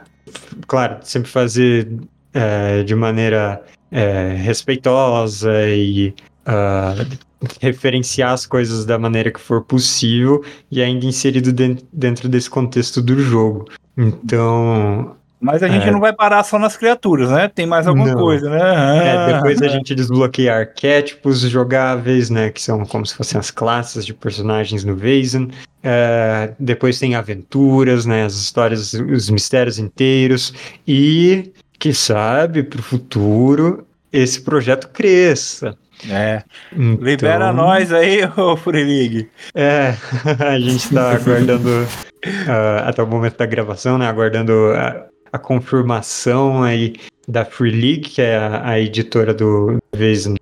[0.68, 3.62] claro, sempre fazer uh, de maneira
[3.92, 6.14] uh, respeitosa e
[7.60, 11.52] referenciar as coisas da maneira que for possível e ainda inserido
[11.92, 13.66] dentro desse contexto do jogo.
[13.98, 15.92] Então, mas a gente é.
[15.92, 17.48] não vai parar só nas criaturas, né?
[17.48, 18.16] Tem mais alguma não.
[18.16, 18.60] coisa, né?
[19.08, 22.52] É, depois a gente desbloqueia arquétipos jogáveis, né?
[22.52, 25.50] Que são como se fossem as classes de personagens no Vazen.
[25.82, 28.24] É, depois tem aventuras, né?
[28.24, 30.54] As histórias, os mistérios inteiros.
[30.88, 35.76] E, que sabe, pro futuro, esse projeto cresça.
[36.08, 36.44] É.
[36.72, 37.04] Então...
[37.04, 39.30] Libera nós aí, ô Free League.
[39.56, 39.96] É,
[40.40, 44.08] a gente tá aguardando uh, até o momento da gravação, né?
[44.08, 46.96] Aguardando uh, a confirmação aí
[47.28, 50.36] da Free League, que é a, a editora do Vez uh,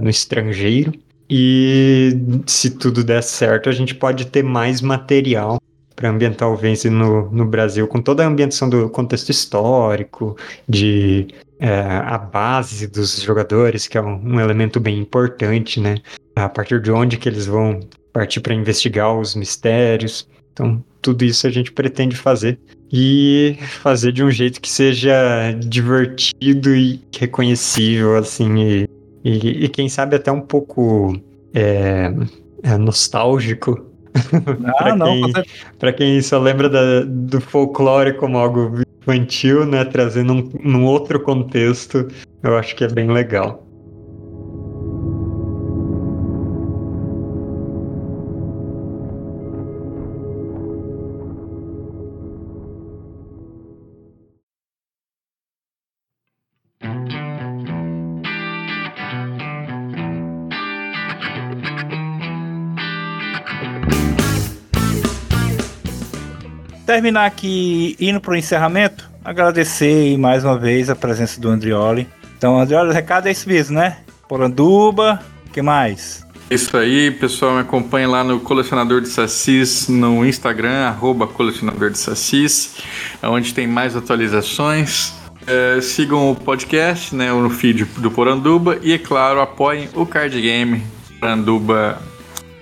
[0.00, 0.92] no estrangeiro.
[1.28, 2.10] E
[2.46, 5.60] se tudo der certo, a gente pode ter mais material
[5.96, 10.36] para ambientar o Vence no, no Brasil, com toda a ambientação do contexto histórico,
[10.68, 11.28] de
[11.58, 15.96] é, a base dos jogadores, que é um, um, elemento bem importante, né?
[16.34, 17.80] A partir de onde que eles vão
[18.12, 20.28] partir para investigar os mistérios.
[20.52, 22.58] Então, tudo isso a gente pretende fazer
[22.96, 28.88] e fazer de um jeito que seja divertido e reconhecível, assim, e,
[29.24, 31.20] e, e quem sabe até um pouco
[31.52, 32.14] é,
[32.62, 33.84] é nostálgico.
[34.64, 35.32] Ah, para quem,
[35.76, 39.84] pra quem só lembra da, do folclore como algo infantil, né?
[39.84, 42.06] Trazendo um, num outro contexto,
[42.40, 43.63] eu acho que é bem legal.
[67.04, 72.08] Terminar aqui indo para o encerramento, agradecer mais uma vez a presença do Andrioli.
[72.38, 73.98] Então, Andrioli, o recado é esse mesmo, né?
[74.26, 75.20] Poranduba,
[75.52, 76.26] que mais?
[76.50, 81.98] Isso aí, pessoal, me acompanhe lá no Colecionador de Sassis no Instagram, arroba Colecionador de
[81.98, 82.76] Sassis,
[83.22, 85.12] onde tem mais atualizações.
[85.46, 90.40] É, sigam o podcast, né, no feed do Poranduba e, é claro, apoiem o card
[90.40, 90.82] game
[91.20, 92.00] Poranduba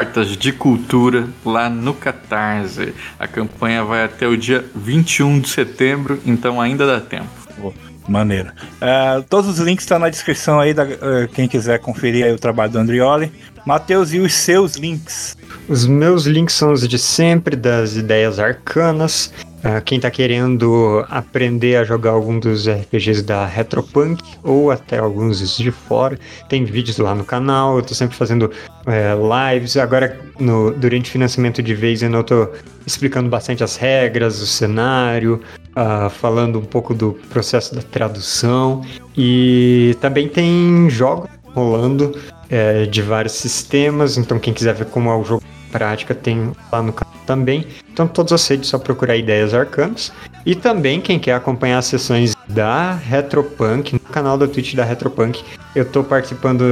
[0.03, 2.93] Cartas de Cultura lá no Catarse.
[3.20, 7.29] A campanha vai até o dia 21 de setembro, então ainda dá tempo.
[7.62, 7.73] Oh,
[8.09, 8.51] maneiro.
[8.81, 12.39] Uh, todos os links estão na descrição aí, da, uh, quem quiser conferir aí o
[12.39, 13.31] trabalho do Andrioli.
[13.65, 15.37] Matheus, e os seus links?
[15.69, 19.33] Os meus links são os de sempre, das ideias arcanas.
[19.59, 25.57] Uh, quem está querendo aprender a jogar algum dos RPGs da Retropunk ou até alguns
[25.57, 26.19] de fora,
[26.49, 27.75] tem vídeos lá no canal.
[27.75, 28.51] Eu estou sempre fazendo
[28.85, 29.77] é, lives.
[29.77, 32.53] Agora, no, durante o financiamento de vez, eu estou
[32.85, 35.41] explicando bastante as regras, o cenário,
[35.77, 38.85] uh, falando um pouco do processo da tradução.
[39.17, 42.13] E também tem jogos rolando
[42.53, 44.19] é, de vários sistemas.
[44.19, 47.66] Então, quem quiser ver como é o jogo prática, tem lá no canal também.
[47.91, 50.12] Então, todas as redes, só procurar Ideias Arcanas.
[50.45, 55.43] E também, quem quer acompanhar as sessões da Retropunk, no canal da Twitch da Retropunk,
[55.74, 56.62] eu estou participando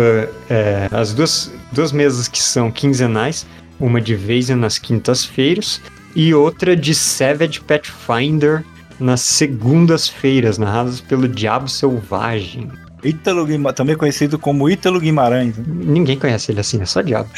[0.50, 3.46] é, as duas, duas mesas que são quinzenais,
[3.78, 5.80] uma de vez nas quintas-feiras
[6.14, 8.64] e outra de Savage Pathfinder
[8.98, 12.70] nas segundas-feiras, narradas pelo Diabo Selvagem.
[13.04, 15.54] Ítalo Guimarães, também conhecido como Ítalo Guimarães.
[15.58, 17.30] Ninguém conhece ele assim, é só Diabo.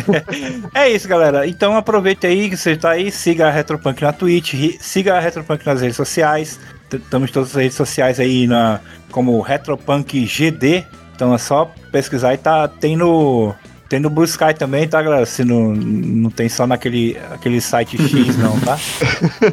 [0.74, 1.46] é isso, galera.
[1.46, 5.64] Então aproveite aí que você está aí, siga a Retropunk na Twitch, siga a Retropunk
[5.66, 6.58] nas redes sociais.
[6.92, 10.84] Estamos em todas as redes sociais aí na, como Retropunk GD.
[11.14, 13.54] Então é só pesquisar e tá, tem no.
[13.88, 15.26] Tem no Blue Sky também, tá, galera?
[15.26, 18.78] Se não, não tem só naquele aquele site X, não, tá?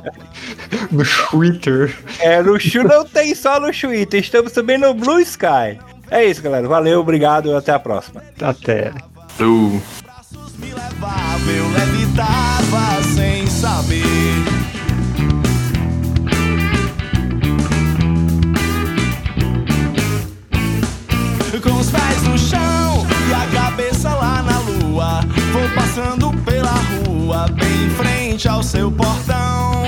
[0.91, 1.95] no Twitter.
[2.19, 5.79] É, no não tem só no Twitter, estamos também no Blue Sky.
[6.09, 6.67] É isso, galera.
[6.67, 8.21] Valeu, obrigado e até a próxima.
[8.41, 8.91] Até.
[9.39, 9.81] Uh
[10.61, 13.99] me levava, eu levitava sem saber.
[21.61, 23.10] Com os pés no chão
[24.91, 25.21] lua,
[25.53, 29.85] vou passando pela rua, bem em frente ao seu portão.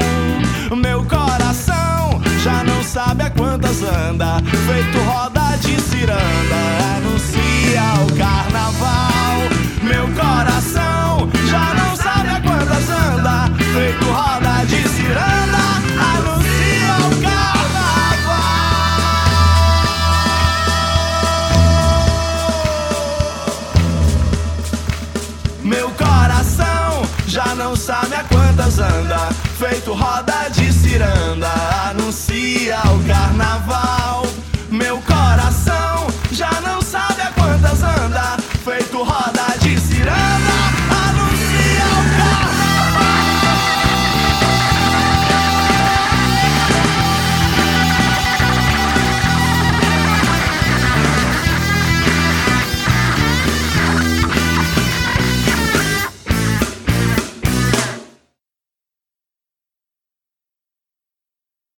[0.76, 6.62] Meu coração já não sabe a quantas anda, feito roda de ciranda,
[6.98, 9.38] anuncia o carnaval.
[9.84, 15.63] Meu coração já não sabe a quantas anda, feito roda de ciranda,
[27.76, 29.30] Sabe a quantas anda.
[29.58, 31.50] feito roda de ciranda,
[31.90, 33.93] anuncia o carnaval.